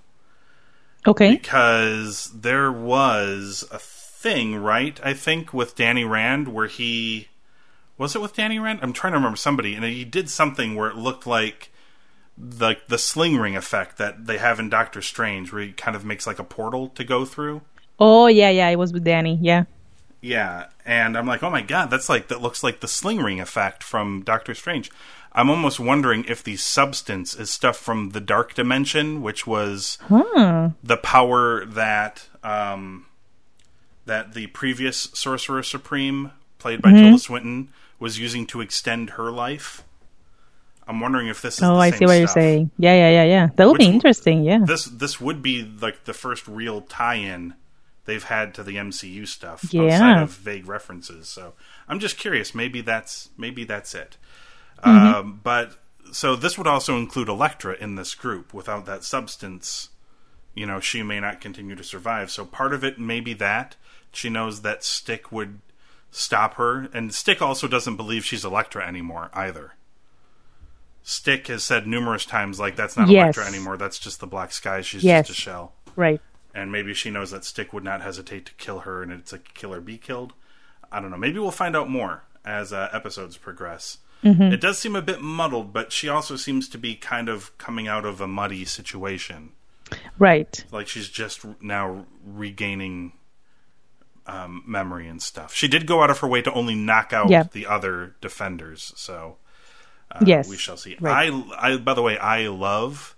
Okay. 1.05 1.31
because 1.31 2.31
there 2.33 2.71
was 2.71 3.67
a 3.71 3.79
thing, 3.79 4.55
right? 4.55 4.99
I 5.03 5.13
think 5.13 5.53
with 5.53 5.75
Danny 5.75 6.03
Rand 6.05 6.47
where 6.49 6.67
he 6.67 7.27
was 7.97 8.15
it 8.15 8.21
with 8.21 8.35
Danny 8.35 8.57
Rand? 8.59 8.79
I'm 8.81 8.93
trying 8.93 9.13
to 9.13 9.17
remember 9.17 9.37
somebody, 9.37 9.75
and 9.75 9.83
he 9.85 10.03
did 10.03 10.29
something 10.29 10.75
where 10.75 10.89
it 10.89 10.95
looked 10.95 11.27
like 11.27 11.71
the 12.37 12.75
the 12.87 12.97
sling 12.97 13.37
ring 13.37 13.55
effect 13.55 13.97
that 13.99 14.25
they 14.25 14.37
have 14.39 14.59
in 14.59 14.69
Doctor 14.69 15.01
Strange, 15.01 15.53
where 15.53 15.61
he 15.61 15.71
kind 15.71 15.95
of 15.95 16.03
makes 16.03 16.25
like 16.25 16.39
a 16.39 16.43
portal 16.43 16.89
to 16.89 17.03
go 17.03 17.25
through. 17.25 17.61
Oh 17.99 18.27
yeah, 18.27 18.49
yeah. 18.49 18.69
It 18.69 18.77
was 18.77 18.91
with 18.93 19.03
Danny. 19.03 19.37
Yeah. 19.41 19.65
Yeah, 20.21 20.67
and 20.85 21.17
I'm 21.17 21.27
like, 21.27 21.43
oh 21.43 21.49
my 21.49 21.61
god, 21.61 21.89
that's 21.91 22.07
like 22.07 22.29
that 22.29 22.41
looks 22.41 22.63
like 22.63 22.79
the 22.79 22.87
sling 22.87 23.19
ring 23.21 23.41
effect 23.41 23.83
from 23.83 24.23
Doctor 24.23 24.55
Strange. 24.55 24.89
I'm 25.35 25.49
almost 25.49 25.79
wondering 25.79 26.25
if 26.27 26.43
the 26.43 26.57
substance 26.57 27.35
is 27.35 27.49
stuff 27.49 27.77
from 27.77 28.09
the 28.11 28.21
Dark 28.21 28.53
Dimension, 28.53 29.21
which 29.21 29.47
was 29.47 29.97
the 30.09 30.97
power 31.01 31.65
that 31.65 32.27
um, 32.43 33.07
that 34.05 34.33
the 34.33 34.47
previous 34.47 35.09
Sorcerer 35.13 35.63
Supreme, 35.63 36.31
played 36.59 36.81
by 36.81 36.91
Tilda 36.91 37.17
Swinton, 37.17 37.69
was 37.99 38.19
using 38.19 38.45
to 38.47 38.61
extend 38.61 39.11
her 39.11 39.31
life. 39.31 39.83
I'm 40.87 40.99
wondering 40.99 41.27
if 41.27 41.41
this 41.41 41.57
is. 41.57 41.63
Oh, 41.63 41.73
the 41.75 41.79
I 41.79 41.91
see 41.91 42.05
what 42.05 42.13
you're 42.19 42.27
saying. 42.27 42.69
Yeah, 42.77 42.93
yeah, 42.93 43.09
yeah, 43.09 43.23
yeah. 43.23 43.49
That 43.55 43.67
would 43.67 43.77
be 43.77 43.85
interesting. 43.85 44.43
Yeah. 44.43 44.59
This 44.65 44.85
this 44.85 45.19
would 45.19 45.41
be 45.41 45.63
like 45.63 46.03
the 46.03 46.13
first 46.13 46.47
real 46.47 46.81
tie-in 46.81 47.53
they've 48.05 48.23
had 48.25 48.53
to 48.55 48.63
the 48.63 48.75
MCU 48.75 49.25
stuff 49.25 49.73
Yeah. 49.73 49.83
outside 49.83 50.21
of 50.23 50.31
vague 50.31 50.67
references. 50.67 51.29
So 51.29 51.53
I'm 51.87 51.99
just 51.99 52.17
curious. 52.17 52.53
Maybe 52.53 52.81
that's 52.81 53.29
maybe 53.37 53.63
that's 53.63 53.95
it. 53.95 54.17
Mm-hmm. 54.85 55.15
Um, 55.15 55.39
but 55.43 55.75
so 56.11 56.35
this 56.35 56.57
would 56.57 56.67
also 56.67 56.97
include 56.97 57.29
Elektra 57.29 57.75
in 57.79 57.95
this 57.95 58.15
group. 58.15 58.53
Without 58.53 58.85
that 58.85 59.03
substance, 59.03 59.89
you 60.53 60.65
know, 60.65 60.79
she 60.79 61.03
may 61.03 61.19
not 61.19 61.41
continue 61.41 61.75
to 61.75 61.83
survive. 61.83 62.29
So 62.31 62.45
part 62.45 62.73
of 62.73 62.83
it 62.83 62.99
may 62.99 63.19
be 63.19 63.33
that 63.35 63.75
she 64.11 64.29
knows 64.29 64.61
that 64.61 64.83
Stick 64.83 65.31
would 65.31 65.59
stop 66.11 66.55
her, 66.55 66.87
and 66.93 67.13
Stick 67.13 67.41
also 67.41 67.67
doesn't 67.67 67.95
believe 67.97 68.23
she's 68.25 68.45
Elektra 68.45 68.85
anymore 68.87 69.31
either. 69.33 69.73
Stick 71.01 71.47
has 71.47 71.63
said 71.63 71.85
numerous 71.87 72.25
times, 72.25 72.59
like 72.59 72.75
that's 72.75 72.95
not 72.95 73.09
Yes. 73.09 73.35
Elektra 73.35 73.45
anymore. 73.47 73.77
That's 73.77 73.99
just 73.99 74.19
the 74.19 74.27
Black 74.27 74.51
Sky. 74.51 74.81
She's 74.81 75.03
Yes. 75.03 75.27
just 75.27 75.39
a 75.39 75.41
shell. 75.41 75.73
Right. 75.95 76.21
And 76.55 76.71
maybe 76.71 76.93
she 76.93 77.09
knows 77.09 77.31
that 77.31 77.43
Stick 77.43 77.73
would 77.73 77.83
not 77.83 78.01
hesitate 78.01 78.45
to 78.45 78.53
kill 78.53 78.79
her, 78.81 79.01
and 79.01 79.11
it's 79.11 79.33
a 79.33 79.39
kill 79.39 79.73
or 79.73 79.81
be 79.81 79.97
killed. 79.97 80.33
I 80.91 81.01
don't 81.01 81.09
know. 81.09 81.17
Maybe 81.17 81.39
we'll 81.39 81.51
find 81.51 81.75
out 81.75 81.89
more 81.89 82.23
as 82.45 82.71
uh, 82.71 82.89
episodes 82.93 83.35
progress. 83.37 83.97
It 84.23 84.61
does 84.61 84.77
seem 84.77 84.95
a 84.95 85.01
bit 85.01 85.21
muddled, 85.21 85.73
but 85.73 85.91
she 85.91 86.07
also 86.07 86.35
seems 86.35 86.69
to 86.69 86.77
be 86.77 86.95
kind 86.95 87.27
of 87.29 87.57
coming 87.57 87.87
out 87.87 88.05
of 88.05 88.21
a 88.21 88.27
muddy 88.27 88.63
situation. 88.65 89.51
Right. 90.17 90.63
Like 90.71 90.87
she's 90.87 91.09
just 91.09 91.45
now 91.61 92.05
regaining 92.25 93.13
um, 94.25 94.63
memory 94.65 95.07
and 95.07 95.21
stuff. 95.21 95.53
She 95.53 95.67
did 95.67 95.85
go 95.85 96.01
out 96.01 96.09
of 96.09 96.19
her 96.19 96.27
way 96.27 96.41
to 96.41 96.53
only 96.53 96.75
knock 96.75 97.11
out 97.11 97.29
Yeah. 97.29 97.43
the 97.51 97.65
other 97.67 98.15
defenders, 98.21 98.93
so 98.95 99.37
uh, 100.11 100.23
Yes. 100.25 100.47
we 100.49 100.55
shall 100.57 100.77
see. 100.77 100.95
Right. 100.99 101.29
I, 101.59 101.73
I, 101.73 101.77
by 101.77 101.93
the 101.93 102.01
way, 102.01 102.17
I 102.17 102.47
love 102.47 103.15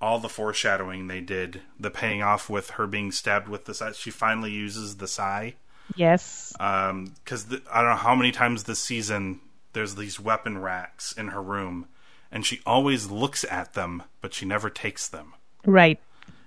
all 0.00 0.18
the 0.18 0.28
foreshadowing 0.28 1.06
they 1.06 1.20
did. 1.22 1.62
The 1.80 1.90
paying 1.90 2.22
off 2.22 2.50
with 2.50 2.70
her 2.70 2.86
being 2.86 3.10
stabbed 3.10 3.48
with 3.48 3.64
the 3.64 3.72
sai. 3.72 3.92
She 3.92 4.10
finally 4.10 4.50
uses 4.50 4.98
the 4.98 5.08
sai 5.08 5.54
Yes. 5.96 6.52
because 6.58 7.46
I 7.72 7.80
don't 7.80 7.90
know 7.90 7.96
how 7.96 8.14
many 8.14 8.30
times 8.30 8.64
this 8.64 8.78
season 8.80 9.40
there's 9.74 9.94
these 9.96 10.18
weapon 10.18 10.58
racks 10.58 11.12
in 11.12 11.28
her 11.28 11.42
room, 11.42 11.86
and 12.32 12.44
she 12.46 12.60
always 12.64 13.10
looks 13.10 13.44
at 13.50 13.74
them, 13.74 14.02
but 14.20 14.32
she 14.34 14.46
never 14.46 14.70
takes 14.70 15.06
them. 15.08 15.34
Right. 15.66 15.98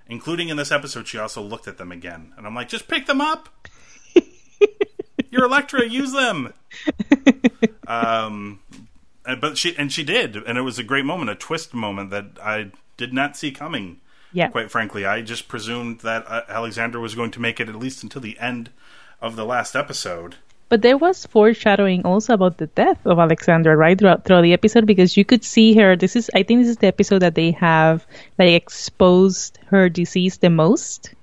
including 0.08 0.48
in 0.48 0.56
this 0.56 0.70
episode, 0.72 1.06
she 1.06 1.18
also 1.18 1.42
looked 1.42 1.68
at 1.68 1.76
them 1.78 1.92
again, 1.92 2.32
and 2.36 2.46
I'm 2.46 2.54
like, 2.54 2.68
just 2.68 2.88
pick 2.88 3.06
them 3.06 3.20
up. 3.20 3.48
You're 5.30 5.44
Elektra, 5.44 5.86
use 5.86 6.12
them. 6.12 6.52
um, 7.86 8.60
and- 9.26 9.40
but 9.40 9.58
she 9.58 9.76
and 9.76 9.92
she 9.92 10.04
did, 10.04 10.36
and 10.36 10.56
it 10.58 10.62
was 10.62 10.78
a 10.78 10.82
great 10.84 11.04
moment, 11.04 11.30
a 11.30 11.34
twist 11.34 11.74
moment 11.74 12.10
that 12.10 12.26
I 12.42 12.70
did 12.96 13.12
not 13.12 13.36
see 13.36 13.50
coming. 13.50 14.00
Yeah. 14.32 14.48
Quite 14.48 14.70
frankly, 14.70 15.04
I 15.06 15.22
just 15.22 15.48
presumed 15.48 16.00
that 16.00 16.24
uh, 16.30 16.42
Alexander 16.48 17.00
was 17.00 17.14
going 17.14 17.30
to 17.32 17.40
make 17.40 17.60
it 17.60 17.68
at 17.68 17.74
least 17.74 18.02
until 18.02 18.20
the 18.20 18.38
end 18.38 18.70
of 19.22 19.36
the 19.36 19.44
last 19.44 19.74
episode. 19.74 20.36
But 20.68 20.82
there 20.82 20.98
was 20.98 21.24
foreshadowing 21.26 22.04
also 22.04 22.34
about 22.34 22.58
the 22.58 22.66
death 22.66 22.98
of 23.06 23.18
Alexandra, 23.18 23.74
right, 23.76 23.98
throughout, 23.98 24.24
throughout 24.24 24.42
the 24.42 24.52
episode, 24.52 24.86
because 24.86 25.16
you 25.16 25.24
could 25.24 25.42
see 25.42 25.74
her. 25.74 25.96
This 25.96 26.14
is, 26.14 26.30
I 26.34 26.42
think, 26.42 26.60
this 26.60 26.68
is 26.68 26.76
the 26.76 26.88
episode 26.88 27.20
that 27.20 27.34
they 27.34 27.52
have 27.52 28.06
like 28.38 28.50
exposed 28.52 29.58
her 29.68 29.88
disease 29.88 30.36
the 30.38 30.50
most. 30.50 31.14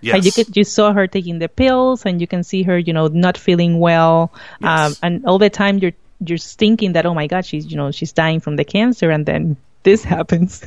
Yes. 0.00 0.14
Like, 0.14 0.24
you 0.24 0.32
could, 0.32 0.56
you 0.56 0.64
saw 0.64 0.92
her 0.92 1.06
taking 1.08 1.38
the 1.40 1.48
pills, 1.48 2.06
and 2.06 2.20
you 2.20 2.26
can 2.26 2.42
see 2.44 2.62
her, 2.64 2.78
you 2.78 2.92
know, 2.92 3.08
not 3.08 3.36
feeling 3.38 3.78
well, 3.80 4.32
um, 4.62 4.90
Yes. 4.90 5.00
and 5.02 5.26
all 5.26 5.38
the 5.38 5.50
time 5.50 5.78
you're 5.78 5.92
you're 6.24 6.38
thinking 6.38 6.92
that, 6.92 7.04
oh 7.04 7.14
my 7.14 7.26
God, 7.26 7.44
she's, 7.44 7.66
you 7.70 7.76
know, 7.76 7.90
she's 7.90 8.12
dying 8.12 8.38
from 8.38 8.54
the 8.54 8.64
cancer, 8.64 9.10
and 9.10 9.26
then 9.26 9.56
this 9.82 10.04
happens. 10.14 10.62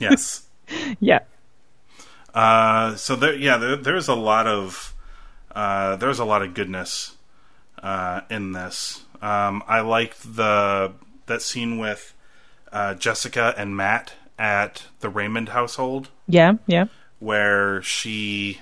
yes. 0.00 0.42
yeah, 1.00 1.20
Uh, 2.34 2.96
so 2.96 3.16
there, 3.16 3.34
yeah, 3.34 3.56
there, 3.56 3.76
there's 3.76 4.08
a 4.08 4.14
lot 4.14 4.46
of 4.46 4.94
uh, 5.54 5.96
there's 5.96 6.18
a 6.18 6.24
lot 6.24 6.42
of 6.42 6.52
goodness 6.54 7.15
uh, 7.82 8.22
in 8.30 8.52
this. 8.52 9.04
Um, 9.22 9.62
I 9.66 9.80
liked 9.80 10.36
the 10.36 10.92
that 11.26 11.42
scene 11.42 11.78
with 11.78 12.14
uh, 12.72 12.94
Jessica 12.94 13.54
and 13.56 13.76
Matt 13.76 14.14
at 14.38 14.84
the 15.00 15.08
Raymond 15.08 15.50
household, 15.50 16.08
yeah, 16.28 16.54
yeah, 16.66 16.86
where 17.18 17.82
she 17.82 18.60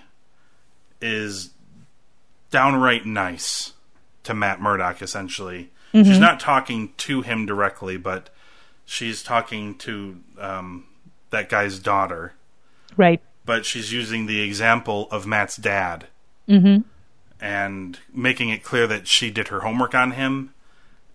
is 1.00 1.50
downright 2.50 3.04
nice 3.04 3.72
to 4.22 4.34
Matt 4.34 4.60
Murdock. 4.60 5.02
Essentially, 5.02 5.70
she's 5.92 6.18
not 6.20 6.40
talking 6.40 6.92
to 6.98 7.22
him 7.22 7.46
directly, 7.46 7.96
but 7.96 8.30
she's 8.84 9.22
talking 9.22 9.74
to 9.78 10.20
um, 10.38 10.84
that 11.30 11.48
guy's 11.48 11.78
daughter. 11.78 12.34
Right, 12.96 13.20
but 13.44 13.66
she's 13.66 13.92
using 13.92 14.26
the 14.26 14.40
example 14.40 15.08
of 15.10 15.26
Matt's 15.26 15.56
dad 15.56 16.06
and 17.40 17.98
making 18.12 18.48
it 18.50 18.62
clear 18.62 18.86
that 18.86 19.06
she 19.06 19.30
did 19.30 19.48
her 19.48 19.60
homework 19.60 19.94
on 19.94 20.12
him 20.12 20.54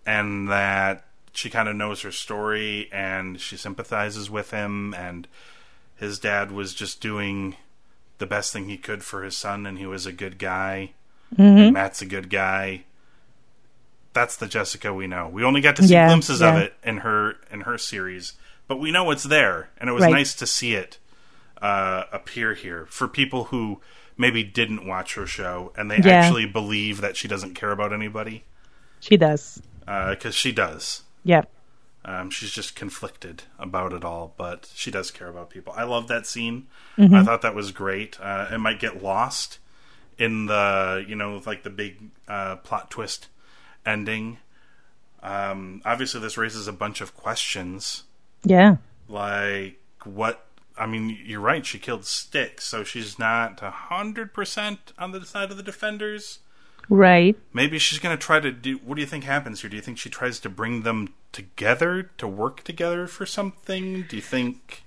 and 0.06 0.48
that 0.50 1.06
she 1.34 1.50
kind 1.50 1.70
of 1.70 1.76
knows 1.76 2.02
her 2.02 2.12
story 2.12 2.90
and 2.92 3.40
she 3.40 3.56
sympathizes 3.58 4.30
with 4.30 4.52
him 4.52 4.94
and 4.96 5.28
his 5.96 6.20
dad 6.20 6.52
was 6.52 6.74
just 6.74 7.02
doing 7.02 7.56
the 8.18 8.26
best 8.26 8.52
thing 8.52 8.68
he 8.68 8.78
could 8.78 9.04
for 9.04 9.24
his 9.24 9.38
son 9.38 9.66
and 9.66 9.78
he 9.78 9.86
was 9.86 10.06
a 10.06 10.12
good 10.12 10.38
guy 10.38 10.92
and 11.38 11.74
Matt's 11.74 12.02
a 12.02 12.06
good 12.08 12.30
guy. 12.30 12.84
That's 14.14 14.36
the 14.36 14.48
Jessica 14.48 14.94
we 14.94 15.06
know. 15.08 15.28
We 15.30 15.44
only 15.44 15.62
got 15.62 15.76
to 15.78 15.84
see 15.84 15.94
Yeah, 15.94 16.08
glimpses 16.08 16.42
of 16.42 16.56
it 16.58 16.74
in 16.84 16.98
her 16.98 17.36
in 17.52 17.62
her 17.62 17.78
series, 17.78 18.34
but 18.68 18.80
we 18.80 18.92
know 18.92 19.12
it's 19.12 19.24
there 19.24 19.70
and 19.78 19.90
it 19.90 19.94
was 19.94 20.04
Right. 20.04 20.12
nice 20.14 20.34
to 20.36 20.48
see 20.48 20.74
it 20.74 20.98
uh, 21.62 22.06
appear 22.12 22.56
here 22.56 22.88
for 22.90 23.08
people 23.08 23.46
who 23.46 23.80
maybe 24.20 24.44
didn't 24.44 24.86
watch 24.86 25.16
her 25.16 25.26
show 25.26 25.72
and 25.76 25.90
they 25.90 25.98
Yeah. 25.98 26.18
actually 26.20 26.46
believe 26.46 27.02
that 27.02 27.18
she 27.18 27.28
doesn't 27.28 27.56
care 27.56 27.72
about 27.72 27.92
anybody 27.94 28.44
she 29.00 29.18
does. 29.18 29.62
because 29.88 30.36
she 30.36 30.52
does. 30.52 31.04
Yep. 31.24 31.50
Um, 32.06 32.30
she's 32.30 32.52
just 32.52 32.76
conflicted 32.76 33.44
about 33.58 33.92
it 33.94 34.04
all, 34.06 34.34
but 34.38 34.70
she 34.76 34.90
does 34.92 35.10
care 35.12 35.28
about 35.28 35.50
people. 35.50 35.74
I 35.76 35.84
love 35.84 36.08
that 36.08 36.26
scene. 36.28 36.68
Mm-hmm. 36.98 37.14
I 37.16 37.24
thought 37.24 37.42
that 37.42 37.56
was 37.56 37.72
great. 37.72 38.20
Uh, 38.22 38.48
it 38.52 38.58
might 38.60 38.80
get 38.80 39.02
lost 39.04 39.58
in 40.18 40.46
the 40.48 41.04
you 41.08 41.16
know 41.16 41.42
like 41.46 41.64
the 41.64 41.70
big 41.70 41.98
uh, 42.28 42.58
plot 42.58 42.90
twist 42.92 43.28
ending. 43.86 44.38
Um, 45.22 45.82
obviously, 45.86 46.22
this 46.22 46.38
raises 46.38 46.68
a 46.68 46.74
bunch 46.74 47.02
of 47.02 47.16
questions 47.16 48.04
yeah, 48.44 48.78
like 49.10 49.78
what 50.06 50.46
I 50.80 50.86
mean, 50.86 51.18
you're 51.26 51.40
right. 51.42 51.66
She 51.66 51.78
killed 51.80 52.06
Styx, 52.06 52.64
so 52.64 52.84
she's 52.84 53.20
not 53.20 53.62
a 53.62 53.70
hundred 53.72 54.34
percent 54.34 54.94
on 54.98 55.12
the 55.12 55.26
side 55.26 55.52
of 55.52 55.58
the 55.58 55.64
defenders. 55.64 56.40
right. 56.90 57.38
Maybe 57.54 57.78
she's 57.80 58.00
going 58.00 58.18
to 58.18 58.22
try 58.22 58.40
to 58.40 58.52
do. 58.52 58.78
What 58.78 58.96
do 58.96 59.02
you 59.02 59.08
think 59.08 59.24
happens 59.26 59.62
here? 59.62 59.70
Do 59.70 59.76
you 59.76 59.82
think 59.82 59.98
she 59.98 60.10
tries 60.10 60.40
to 60.40 60.50
bring 60.50 60.84
them 60.84 61.14
together 61.32 62.04
to 62.18 62.28
work 62.28 62.64
together 62.64 63.06
for 63.08 63.26
something? 63.26 64.04
Do 64.10 64.16
you 64.16 64.22
think? 64.22 64.84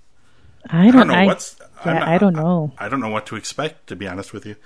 I 0.71 0.83
I 0.83 0.85
don't, 0.87 0.93
don't 0.93 1.09
know 1.09 1.15
I, 1.15 1.27
what's. 1.27 1.57
Yeah, 1.85 1.93
not- 1.95 2.09
I 2.09 2.19
don't 2.19 2.35
know. 2.35 2.73
I, 2.79 2.89
don't 2.89 3.01
know 3.01 3.09
what 3.11 3.27
to 3.27 3.37
expect. 3.37 3.89
To 3.89 3.97
be 3.97 4.07
honest 4.09 4.33
with 4.33 4.47
you, 4.47 4.57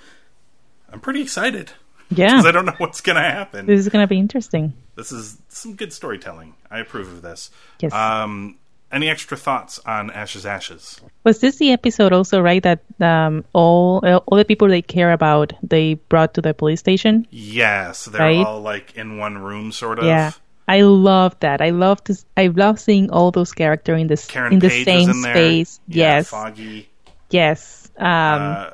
I'm 0.91 0.99
pretty 0.99 1.21
excited 1.21 1.71
Yeah, 2.09 2.27
because 2.27 2.45
I 2.45 2.51
don't 2.51 2.65
know 2.65 2.75
what's 2.77 3.01
going 3.01 3.15
to 3.17 3.21
happen. 3.21 3.65
this 3.65 3.79
is 3.79 3.89
gonna 3.89 4.07
be 4.07 4.19
interesting. 4.19 4.73
This 4.95 5.11
is 5.11 5.37
some 5.49 5.75
good 5.75 5.91
storytelling. 5.93 6.53
I 6.71 6.79
approve 6.79 7.07
of 7.11 7.21
this. 7.21 7.49
Yes. 7.79 7.91
Um, 7.93 8.57
any 8.91 9.09
extra 9.09 9.35
thoughts 9.37 9.79
on 9.85 10.09
Ashes 10.11 10.45
Ashes? 10.45 11.01
Was 11.23 11.39
this 11.39 11.57
the 11.57 11.71
episode 11.71 12.13
also 12.13 12.39
right 12.41 12.63
that 12.63 12.79
um, 13.01 13.43
all 13.53 13.99
all 14.05 14.37
the 14.37 14.45
people 14.45 14.67
they 14.67 14.81
care 14.81 15.11
about 15.11 15.53
they 15.63 15.95
brought 16.09 16.33
to 16.35 16.41
the 16.41 16.53
police 16.53 16.79
station? 16.79 17.27
Yes, 17.29 18.05
they're 18.05 18.21
Right? 18.21 18.45
all 18.45 18.61
like 18.61 18.95
in 18.95 19.17
one 19.17 19.37
room, 19.37 19.71
sort 19.71 19.99
of. 19.99 20.05
Yeah, 20.05 20.31
I 20.67 20.81
love 20.81 21.35
that. 21.41 21.61
I 21.61 21.71
love 21.71 22.03
to. 22.05 22.15
I 22.37 22.47
love 22.47 22.79
seeing 22.79 23.11
all 23.11 23.31
those 23.31 23.51
characters 23.51 23.99
in 23.99 24.07
this 24.07 24.25
Karen 24.25 24.53
in 24.53 24.59
the 24.59 24.69
same 24.69 25.09
in 25.09 25.21
space. 25.23 25.79
Yeah, 25.87 26.15
yes, 26.17 26.29
Foggy. 26.29 26.89
yes. 27.29 27.91
Um, 27.97 28.05
Uh, 28.07 28.69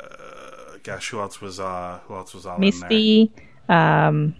gosh, 0.83 1.09
who 1.09 1.19
else 1.19 1.41
was? 1.41 1.59
Uh, 1.59 1.99
who 2.07 2.15
else 2.15 2.33
was 2.33 2.45
all 2.45 2.55
in 2.55 2.61
there? 2.61 2.71
Misty, 2.71 3.31
um, 3.69 4.35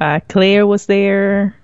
uh, 0.00 0.20
Claire 0.28 0.66
was 0.66 0.86
there. 0.86 1.54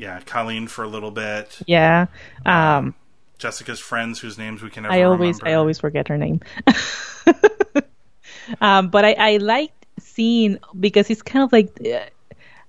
Yeah, 0.00 0.20
Colleen 0.24 0.66
for 0.66 0.82
a 0.82 0.88
little 0.88 1.10
bit. 1.10 1.60
Yeah. 1.66 2.06
Um, 2.46 2.94
Jessica's 3.36 3.80
friends, 3.80 4.18
whose 4.18 4.38
names 4.38 4.62
we 4.62 4.70
can 4.70 4.84
never 4.84 4.94
I 4.94 5.02
always 5.02 5.36
remember. 5.42 5.48
I 5.48 5.54
always 5.54 5.78
forget 5.78 6.08
her 6.08 6.16
name. 6.16 6.40
um, 8.62 8.88
but 8.88 9.04
I 9.04 9.12
I 9.12 9.36
liked 9.36 9.84
seeing 9.98 10.58
because 10.78 11.10
it's 11.10 11.20
kind 11.20 11.44
of 11.44 11.52
like. 11.52 11.78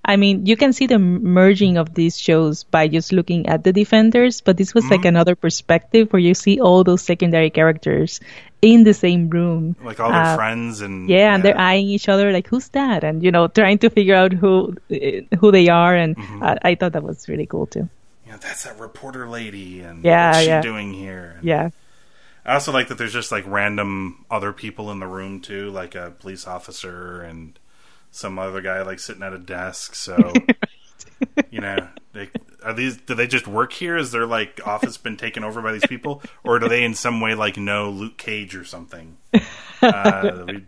I 0.04 0.16
mean, 0.16 0.46
you 0.46 0.56
can 0.56 0.72
see 0.72 0.86
the 0.86 0.98
merging 0.98 1.76
of 1.76 1.94
these 1.94 2.18
shows 2.18 2.64
by 2.64 2.88
just 2.88 3.12
looking 3.12 3.46
at 3.46 3.62
the 3.64 3.72
defenders, 3.72 4.40
but 4.40 4.56
this 4.56 4.74
was 4.74 4.84
Mm-hmm. 4.84 4.90
like 4.90 5.04
another 5.04 5.36
perspective 5.36 6.12
where 6.12 6.20
you 6.20 6.34
see 6.34 6.60
all 6.60 6.82
those 6.84 7.02
secondary 7.02 7.50
characters 7.50 8.20
in 8.60 8.82
the 8.84 8.94
same 8.94 9.30
room. 9.30 9.76
like 9.80 10.00
all 10.00 10.12
their 10.12 10.24
Uh, 10.24 10.34
friends 10.36 10.80
and 10.80 11.10
Yeah, 11.10 11.34
and 11.34 11.44
they're 11.44 11.58
eyeing 11.58 11.88
each 11.88 12.08
other 12.08 12.32
like, 12.32 12.48
"Who's 12.48 12.68
that?" 12.70 13.04
And 13.04 13.22
you 13.22 13.30
know, 13.32 13.48
trying 13.48 13.78
to 13.80 13.90
figure 13.90 14.14
out 14.16 14.32
who 14.32 14.74
uh, 14.90 15.36
who 15.40 15.52
they 15.52 15.68
are. 15.68 15.94
And 15.96 16.16
Mm-hmm. 16.16 16.42
I, 16.42 16.58
I 16.62 16.74
thought 16.76 16.92
that 16.94 17.02
was 17.02 17.28
really 17.28 17.46
cool 17.46 17.66
too. 17.66 17.88
Yeah, 18.26 18.36
that's 18.36 18.64
that 18.64 18.78
reporter 18.78 19.28
lady, 19.28 19.80
and 19.80 20.04
Yeah, 20.04 20.20
what's 20.20 20.38
she 20.38 20.58
doing 20.58 20.92
here? 20.92 21.34
And 21.38 21.48
Yeah, 21.48 21.70
I 22.44 22.54
also 22.54 22.72
like 22.72 22.88
that 22.88 22.98
there's 22.98 23.12
just 23.12 23.32
like 23.32 23.44
random 23.46 24.24
other 24.30 24.52
people 24.52 24.90
in 24.92 25.00
the 25.00 25.06
room 25.06 25.40
too, 25.40 25.70
like 25.70 25.94
a 25.94 26.12
police 26.12 26.46
officer 26.46 27.22
and 27.22 27.58
some 28.12 28.38
other 28.38 28.60
guy 28.60 28.82
like 28.82 29.00
sitting 29.00 29.24
at 29.24 29.32
a 29.32 29.38
desk. 29.38 29.96
So 29.96 30.32
you 31.50 31.60
know, 31.60 31.88
they, 32.12 32.30
are 32.64 32.72
these? 32.72 32.96
Do 32.96 33.14
they 33.14 33.26
just 33.26 33.46
work 33.46 33.72
here? 33.72 33.96
Is 33.96 34.12
their 34.12 34.26
like 34.26 34.60
office 34.66 34.96
been 34.96 35.16
taken 35.16 35.44
over 35.44 35.60
by 35.60 35.72
these 35.72 35.86
people, 35.86 36.22
or 36.44 36.58
do 36.58 36.68
they 36.68 36.84
in 36.84 36.94
some 36.94 37.20
way 37.20 37.34
like 37.34 37.56
know 37.56 37.90
Luke 37.90 38.16
Cage 38.16 38.54
or 38.54 38.64
something? 38.64 39.16
Uh, 39.82 40.44
we 40.46 40.64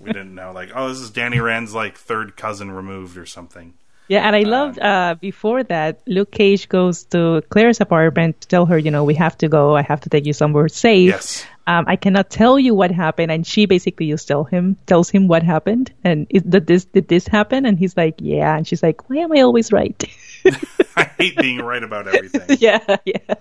we 0.00 0.06
didn't 0.06 0.34
know. 0.34 0.50
Like, 0.50 0.70
oh, 0.74 0.88
this 0.88 0.98
is 0.98 1.10
Danny 1.10 1.38
Rand's 1.38 1.72
like 1.72 1.96
third 1.96 2.36
cousin 2.36 2.72
removed 2.72 3.16
or 3.16 3.24
something. 3.24 3.72
Yeah, 4.08 4.26
and 4.26 4.34
I 4.34 4.40
loved 4.40 4.80
uh, 4.80 5.14
before 5.20 5.62
that, 5.62 6.00
Luke 6.08 6.32
Cage 6.32 6.68
goes 6.68 7.04
to 7.04 7.40
Claire's 7.50 7.80
apartment 7.80 8.40
to 8.40 8.48
tell 8.48 8.66
her, 8.66 8.76
you 8.76 8.90
know, 8.90 9.04
we 9.04 9.14
have 9.14 9.38
to 9.38 9.48
go. 9.48 9.76
I 9.76 9.82
have 9.82 10.00
to 10.00 10.08
take 10.08 10.26
you 10.26 10.32
somewhere 10.32 10.68
safe. 10.68 11.10
Yes. 11.10 11.46
Um, 11.68 11.84
I 11.86 11.96
cannot 11.96 12.30
tell 12.30 12.58
you 12.58 12.74
what 12.74 12.90
happened, 12.90 13.30
and 13.30 13.46
she 13.46 13.66
basically 13.66 14.08
just 14.08 14.26
tell 14.26 14.44
him, 14.44 14.78
tells 14.86 15.10
him 15.10 15.28
what 15.28 15.42
happened, 15.42 15.92
and 16.02 16.26
is, 16.30 16.42
did 16.42 16.66
this 16.66 16.86
did 16.86 17.08
this 17.08 17.28
happen? 17.28 17.66
And 17.66 17.78
he's 17.78 17.94
like, 17.94 18.14
yeah, 18.20 18.56
and 18.56 18.66
she's 18.66 18.82
like, 18.82 19.10
why 19.10 19.18
am 19.18 19.32
I 19.32 19.42
always 19.42 19.70
right? 19.70 20.02
I 20.96 21.04
hate 21.18 21.36
being 21.36 21.58
right 21.60 21.82
about 21.82 22.08
everything. 22.08 22.56
yeah, 22.58 22.96
yeah, 23.04 23.34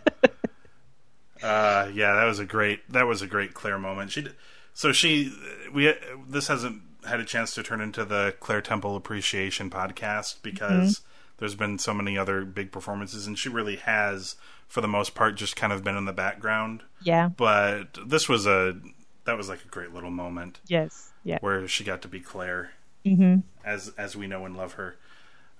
Uh, 1.41 1.89
yeah, 1.93 2.15
that 2.15 2.25
was 2.25 2.39
a 2.39 2.45
great 2.45 2.81
that 2.91 3.07
was 3.07 3.21
a 3.21 3.27
great 3.27 3.53
Claire 3.53 3.79
moment. 3.79 4.11
She, 4.11 4.27
so 4.73 4.91
she 4.91 5.33
we 5.73 5.93
this 6.27 6.49
hasn't 6.49 6.81
had 7.07 7.21
a 7.21 7.25
chance 7.25 7.55
to 7.55 7.63
turn 7.63 7.79
into 7.79 8.03
the 8.03 8.35
Claire 8.41 8.59
Temple 8.61 8.97
Appreciation 8.97 9.69
podcast 9.69 10.41
because 10.41 10.99
there's 11.37 11.55
been 11.55 11.77
so 11.79 11.93
many 11.93 12.17
other 12.17 12.43
big 12.45 12.71
performances, 12.71 13.27
and 13.27 13.37
she 13.37 13.49
really 13.49 13.75
has, 13.77 14.35
for 14.67 14.81
the 14.81 14.87
most 14.87 15.15
part, 15.15 15.35
just 15.35 15.55
kind 15.55 15.71
of 15.71 15.83
been 15.83 15.97
in 15.97 16.05
the 16.05 16.13
background. 16.13 16.83
yeah, 17.03 17.29
But 17.29 17.97
this 18.05 18.27
was 18.27 18.45
a 18.45 18.77
that 19.25 19.37
was 19.37 19.49
like 19.49 19.63
a 19.63 19.67
great 19.67 19.93
little 19.93 20.09
moment 20.11 20.61
yes, 20.67 21.11
yeah, 21.23 21.37
where 21.41 21.67
she 21.67 21.83
got 21.83 22.01
to 22.03 22.07
be 22.07 22.19
Claire, 22.19 22.71
hmm 23.05 23.37
as 23.63 23.89
as 23.97 24.15
we 24.15 24.27
know 24.27 24.45
and 24.45 24.55
love 24.55 24.73
her. 24.73 24.97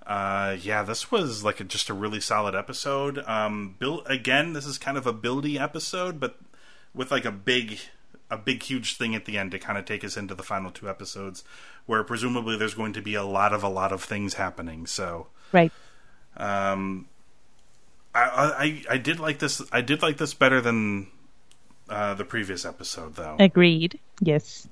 Uh, 0.06 0.56
yeah, 0.62 0.82
this 0.82 1.10
was 1.10 1.44
like 1.44 1.60
a, 1.60 1.64
just 1.64 1.90
a 1.90 1.94
really 1.94 2.20
solid 2.20 2.54
episode. 2.54 3.18
Um, 3.26 3.76
Bill, 3.78 4.02
again, 4.06 4.54
this 4.54 4.64
is 4.64 4.78
kind 4.78 4.96
of 4.96 5.06
a 5.06 5.12
buildy 5.12 5.60
episode, 5.60 6.18
but 6.18 6.38
with 6.94 7.10
like 7.10 7.26
a 7.26 7.30
big 7.30 7.78
a 8.30 8.36
big, 8.36 8.62
huge 8.62 8.96
thing 8.96 9.14
at 9.14 9.24
the 9.24 9.38
end 9.38 9.50
to 9.52 9.58
kind 9.58 9.78
of 9.78 9.84
take 9.84 10.04
us 10.04 10.16
into 10.16 10.34
the 10.34 10.42
final 10.42 10.70
two 10.70 10.88
episodes, 10.88 11.44
where 11.86 12.04
presumably 12.04 12.56
there's 12.56 12.74
going 12.74 12.92
to 12.92 13.02
be 13.02 13.14
a 13.14 13.24
lot 13.24 13.52
of 13.52 13.62
a 13.62 13.68
lot 13.68 13.92
of 13.92 14.02
things 14.02 14.34
happening. 14.34 14.86
So, 14.86 15.28
Right. 15.52 15.72
um, 16.36 17.06
I, 18.14 18.82
I 18.88 18.94
I 18.94 18.96
did 18.98 19.20
like 19.20 19.38
this. 19.38 19.62
I 19.72 19.80
did 19.80 20.02
like 20.02 20.16
this 20.16 20.34
better 20.34 20.60
than 20.60 21.08
uh, 21.88 22.14
the 22.14 22.24
previous 22.24 22.64
episode, 22.64 23.14
though. 23.16 23.36
Agreed. 23.38 23.98
Yes. 24.20 24.66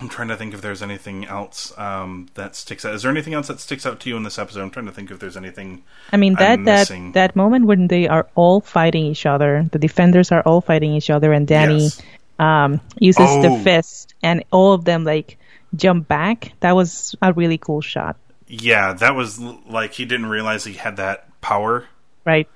I'm 0.00 0.08
trying 0.08 0.28
to 0.28 0.36
think 0.36 0.54
if 0.54 0.62
there's 0.62 0.80
anything 0.82 1.26
else 1.26 1.76
um, 1.78 2.28
that 2.34 2.56
sticks 2.56 2.86
out. 2.86 2.94
Is 2.94 3.02
there 3.02 3.10
anything 3.10 3.34
else 3.34 3.48
that 3.48 3.60
sticks 3.60 3.84
out 3.84 4.00
to 4.00 4.08
you 4.08 4.16
in 4.16 4.22
this 4.22 4.38
episode? 4.38 4.62
I'm 4.62 4.70
trying 4.70 4.86
to 4.86 4.92
think 4.92 5.10
if 5.10 5.18
there's 5.18 5.36
anything. 5.36 5.82
I 6.12 6.16
mean 6.16 6.34
that 6.36 6.52
I'm 6.60 6.64
that 6.64 6.78
missing. 6.88 7.12
that 7.12 7.36
moment 7.36 7.66
when 7.66 7.88
they 7.88 8.08
are 8.08 8.26
all 8.34 8.60
fighting 8.62 9.04
each 9.04 9.26
other, 9.26 9.68
the 9.72 9.78
defenders 9.78 10.32
are 10.32 10.40
all 10.42 10.60
fighting 10.62 10.94
each 10.94 11.10
other, 11.10 11.32
and 11.34 11.46
Danny 11.46 11.82
Yes. 11.84 12.02
um, 12.38 12.80
uses 12.98 13.26
Oh. 13.28 13.42
the 13.42 13.62
fist, 13.62 14.14
and 14.22 14.42
all 14.52 14.72
of 14.72 14.84
them 14.86 15.04
like 15.04 15.36
jump 15.74 16.08
back. 16.08 16.52
That 16.60 16.74
was 16.76 17.14
a 17.20 17.32
really 17.34 17.58
cool 17.58 17.82
shot, 17.82 18.16
Yeah, 18.52 18.92
that 18.94 19.14
was 19.14 19.38
like 19.40 19.92
he 19.94 20.04
didn't 20.04 20.26
realize 20.26 20.64
he 20.64 20.72
had 20.72 20.96
that 20.96 21.40
power 21.40 21.86
right? 22.24 22.48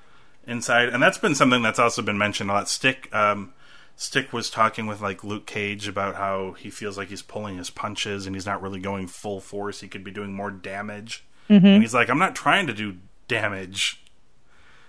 inside, 0.45 0.89
and 0.89 1.01
that's 1.01 1.17
been 1.17 1.35
something 1.35 1.61
that's 1.61 1.79
also 1.79 2.01
been 2.01 2.17
mentioned 2.17 2.49
a 2.49 2.53
lot. 2.53 2.67
Stick, 2.69 3.07
um, 3.15 3.53
Stick 3.95 4.33
was 4.33 4.49
talking 4.49 4.87
with 4.87 4.99
like 4.99 5.23
Luke 5.23 5.45
Cage 5.45 5.87
about 5.87 6.15
how 6.15 6.51
he 6.51 6.69
feels 6.69 6.97
like 6.97 7.07
he's 7.07 7.21
pulling 7.21 7.57
his 7.57 7.69
punches 7.69 8.27
and 8.27 8.35
he's 8.35 8.45
not 8.45 8.61
really 8.61 8.81
going 8.81 9.07
full 9.07 9.39
force. 9.39 9.79
He 9.79 9.87
could 9.87 10.03
be 10.03 10.11
doing 10.11 10.33
more 10.33 10.51
damage, 10.51 11.23
Mm-hmm. 11.49 11.65
and 11.65 11.81
he's 11.81 11.93
like, 11.93 12.09
"I'm 12.09 12.19
not 12.19 12.35
trying 12.35 12.67
to 12.67 12.73
do 12.73 12.97
damage. 13.29 14.01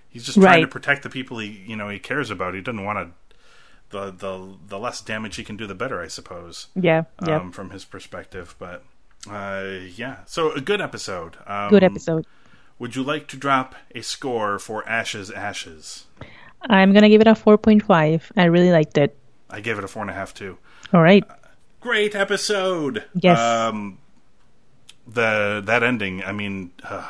He's 0.08 0.24
just 0.24 0.40
trying 0.40 0.62
to 0.62 0.66
protect 0.68 1.02
the 1.02 1.10
people 1.10 1.38
he, 1.38 1.62
you 1.66 1.76
know, 1.76 1.88
he 1.88 1.98
cares 1.98 2.30
about. 2.30 2.54
He 2.54 2.60
doesn't 2.62 2.84
want 2.84 2.98
to." 2.98 3.14
The, 3.90 4.10
the 4.10 4.56
the 4.66 4.78
less 4.80 5.00
damage 5.00 5.36
he 5.36 5.44
can 5.44 5.56
do, 5.56 5.68
the 5.68 5.74
better, 5.76 6.02
I 6.02 6.08
suppose. 6.08 6.66
Yeah, 6.74 7.04
yeah. 7.24 7.36
um, 7.36 7.52
from 7.52 7.70
his 7.70 7.84
perspective. 7.84 8.56
But 8.58 8.82
uh, 9.30 9.80
yeah, 9.96 10.18
so 10.26 10.52
a 10.52 10.60
good 10.60 10.80
episode. 10.80 11.36
Um, 11.46 11.70
Good 11.70 11.84
episode. 11.84 12.26
Would 12.78 12.94
you 12.94 13.02
like 13.02 13.26
to 13.28 13.36
drop 13.36 13.74
a 13.94 14.02
score 14.02 14.58
for 14.58 14.86
Ashes 14.88 15.30
Ashes? 15.30 16.06
I'm 16.62 16.92
gonna 16.92 17.08
give 17.08 17.20
it 17.20 17.26
a 17.26 17.32
4.5. 17.32 18.32
I 18.36 18.44
really 18.44 18.70
liked 18.70 18.98
it. 18.98 19.16
I 19.48 19.60
gave 19.60 19.78
it 19.78 19.84
a 19.84 19.88
four 19.88 20.02
and 20.02 20.10
a 20.10 20.14
half 20.14 20.34
too. 20.34 20.58
All 20.92 21.02
right. 21.02 21.24
Great 21.80 22.14
episode. 22.14 23.04
Yes. 23.14 23.38
Um, 23.38 23.98
the 25.06 25.62
that 25.64 25.82
ending. 25.82 26.22
I 26.24 26.32
mean, 26.32 26.72
uh, 26.82 27.08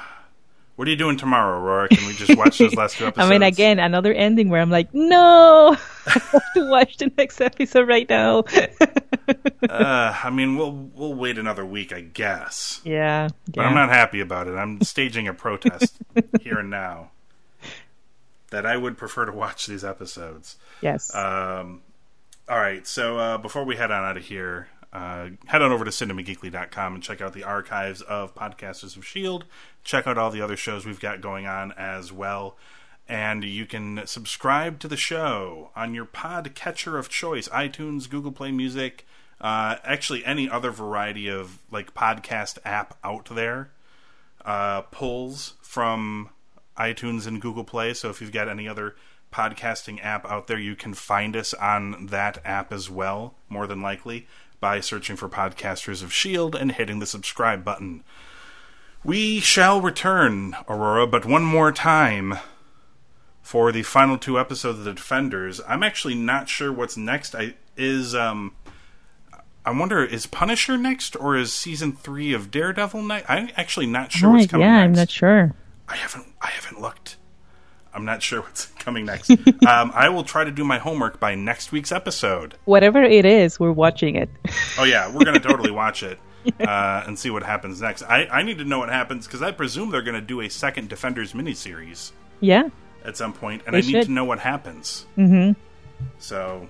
what 0.76 0.86
are 0.86 0.90
you 0.90 0.96
doing 0.96 1.16
tomorrow, 1.16 1.58
Aurora? 1.58 1.88
Can 1.88 2.06
we 2.06 2.12
just 2.14 2.36
watch 2.36 2.58
those 2.58 2.74
last 2.74 2.96
two 2.96 3.06
episodes? 3.06 3.26
I 3.26 3.30
mean, 3.30 3.42
again, 3.42 3.78
another 3.78 4.12
ending 4.12 4.48
where 4.50 4.60
I'm 4.60 4.70
like, 4.70 4.92
no, 4.94 5.76
I 6.06 6.10
have 6.10 6.52
to 6.54 6.68
watch 6.70 6.98
the 6.98 7.10
next 7.18 7.40
episode 7.40 7.88
right 7.88 8.08
now. 8.08 8.44
Uh, 9.68 10.16
I 10.22 10.30
mean, 10.30 10.56
we'll 10.56 10.70
we'll 10.94 11.14
wait 11.14 11.36
another 11.38 11.66
week, 11.66 11.92
I 11.92 12.00
guess. 12.00 12.80
yeah, 12.84 13.28
But 13.46 13.56
yeah. 13.56 13.62
I'm 13.66 13.74
not 13.74 13.88
happy 13.88 14.20
about 14.20 14.46
it. 14.46 14.52
I'm 14.52 14.80
staging 14.82 15.26
a 15.26 15.34
protest 15.34 15.96
here 16.40 16.58
and 16.60 16.70
now. 16.70 17.10
That 18.50 18.64
I 18.64 18.76
would 18.76 18.96
prefer 18.96 19.24
to 19.24 19.32
watch 19.32 19.66
these 19.66 19.84
episodes. 19.84 20.56
yes. 20.80 21.12
Um, 21.12 21.82
all 22.48 22.58
right, 22.58 22.86
so 22.86 23.18
uh, 23.18 23.38
before 23.38 23.64
we 23.64 23.74
head 23.74 23.90
on 23.90 24.04
out 24.04 24.16
of 24.16 24.24
here, 24.24 24.68
uh, 24.96 25.28
head 25.44 25.60
on 25.60 25.72
over 25.72 25.84
to 25.84 25.90
cinemageekly.com 25.90 26.94
and 26.94 27.02
check 27.02 27.20
out 27.20 27.34
the 27.34 27.44
archives 27.44 28.00
of 28.00 28.34
Podcasters 28.34 28.96
of 28.96 29.02
S.H.I.E.L.D. 29.02 29.44
Check 29.84 30.06
out 30.06 30.16
all 30.16 30.30
the 30.30 30.40
other 30.40 30.56
shows 30.56 30.86
we've 30.86 30.98
got 31.00 31.20
going 31.20 31.46
on 31.46 31.72
as 31.72 32.14
well. 32.14 32.56
And 33.06 33.44
you 33.44 33.66
can 33.66 34.06
subscribe 34.06 34.80
to 34.80 34.88
the 34.88 34.96
show 34.96 35.70
on 35.76 35.94
your 35.94 36.06
podcatcher 36.06 36.98
of 36.98 37.10
choice 37.10 37.46
iTunes, 37.50 38.08
Google 38.08 38.32
Play 38.32 38.52
Music, 38.52 39.06
uh, 39.38 39.76
actually, 39.84 40.24
any 40.24 40.48
other 40.48 40.70
variety 40.70 41.28
of 41.28 41.58
like 41.70 41.92
podcast 41.92 42.56
app 42.64 42.96
out 43.04 43.26
there 43.26 43.72
uh, 44.46 44.80
pulls 44.80 45.54
from 45.60 46.30
iTunes 46.78 47.26
and 47.26 47.42
Google 47.42 47.64
Play. 47.64 47.92
So 47.92 48.08
if 48.08 48.22
you've 48.22 48.32
got 48.32 48.48
any 48.48 48.66
other 48.66 48.96
podcasting 49.30 50.02
app 50.02 50.24
out 50.24 50.46
there, 50.46 50.58
you 50.58 50.74
can 50.74 50.94
find 50.94 51.36
us 51.36 51.52
on 51.52 52.06
that 52.06 52.38
app 52.46 52.72
as 52.72 52.88
well, 52.88 53.34
more 53.50 53.66
than 53.66 53.82
likely, 53.82 54.26
by 54.66 54.80
searching 54.80 55.14
for 55.14 55.28
Podcasters 55.28 56.02
of 56.02 56.10
S.H.I.E.L.D. 56.10 56.58
and 56.58 56.72
hitting 56.72 56.98
the 56.98 57.06
subscribe 57.06 57.62
button. 57.62 58.02
We 59.04 59.38
shall 59.38 59.80
return, 59.80 60.56
Aurora, 60.68 61.06
but 61.06 61.24
one 61.24 61.44
more 61.44 61.70
time 61.70 62.38
for 63.42 63.70
the 63.70 63.84
final 63.84 64.18
two 64.18 64.40
episodes 64.40 64.80
of 64.80 64.84
The 64.84 64.92
Defenders. 64.92 65.60
I'm 65.68 65.84
actually 65.84 66.16
not 66.16 66.48
sure 66.48 66.72
what's 66.72 66.96
next. 66.96 67.36
I 67.36 67.54
is 67.76 68.12
um 68.12 68.56
I 69.64 69.70
wonder 69.70 70.04
is 70.04 70.26
Punisher 70.26 70.76
next 70.76 71.14
or 71.14 71.36
is 71.36 71.52
season 71.52 71.92
three 71.92 72.32
of 72.32 72.50
Daredevil 72.50 73.02
next? 73.02 73.30
I'm 73.30 73.50
actually 73.56 73.86
not 73.86 74.10
sure 74.10 74.32
what's 74.32 74.48
coming 74.48 74.66
yeah, 74.66 74.78
next. 74.78 74.84
I'm 74.84 74.92
not 74.94 75.10
sure. 75.10 75.54
I 75.88 75.94
haven't 75.94 76.26
I 76.42 76.48
haven't 76.48 76.80
looked. 76.80 77.15
I'm 77.96 78.04
not 78.04 78.22
sure 78.22 78.42
what's 78.42 78.66
coming 78.78 79.06
next. 79.06 79.30
um, 79.30 79.90
I 79.94 80.10
will 80.10 80.22
try 80.22 80.44
to 80.44 80.50
do 80.50 80.64
my 80.64 80.78
homework 80.78 81.18
by 81.18 81.34
next 81.34 81.72
week's 81.72 81.90
episode. 81.90 82.54
Whatever 82.66 83.02
it 83.02 83.24
is, 83.24 83.58
we're 83.58 83.72
watching 83.72 84.16
it. 84.16 84.28
Oh 84.78 84.84
yeah, 84.84 85.10
we're 85.10 85.24
gonna 85.24 85.40
totally 85.50 85.70
watch 85.70 86.02
it 86.02 86.18
uh, 86.60 87.02
and 87.06 87.18
see 87.18 87.30
what 87.30 87.42
happens 87.42 87.80
next. 87.80 88.02
I, 88.02 88.26
I 88.26 88.42
need 88.42 88.58
to 88.58 88.64
know 88.64 88.78
what 88.80 88.90
happens 88.90 89.26
because 89.26 89.40
I 89.40 89.50
presume 89.50 89.90
they're 89.90 90.02
gonna 90.02 90.20
do 90.20 90.42
a 90.42 90.50
second 90.50 90.90
Defenders 90.90 91.32
miniseries 91.32 92.12
yeah, 92.40 92.68
at 93.02 93.16
some 93.16 93.32
point, 93.32 93.62
and 93.66 93.74
They 93.74 93.78
I 93.78 93.80
need 93.80 94.04
to 94.04 94.10
know 94.12 94.24
what 94.26 94.40
happens. 94.40 95.06
Mm-hmm. 95.16 95.58
So 96.18 96.68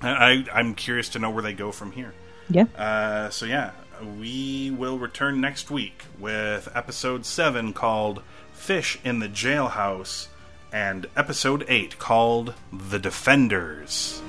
I, 0.00 0.10
I 0.10 0.44
I'm 0.52 0.74
curious 0.74 1.10
to 1.10 1.20
know 1.20 1.30
where 1.30 1.44
they 1.44 1.54
go 1.54 1.70
from 1.70 1.92
here. 1.92 2.12
yeah. 2.50 2.64
Uh, 2.76 3.30
so 3.30 3.46
yeah, 3.46 3.70
we 4.18 4.72
will 4.76 4.98
return 4.98 5.40
next 5.40 5.70
week 5.70 6.04
with 6.18 6.68
episode 6.74 7.24
seven 7.24 7.72
called 7.72 8.20
"Fish 8.64 8.98
in 9.04 9.18
the 9.18 9.28
Jailhouse" 9.28 10.28
and 10.72 11.04
episode 11.14 11.66
eight 11.68 11.98
called 11.98 12.54
"The 12.72 12.98
Defenders." 12.98 14.22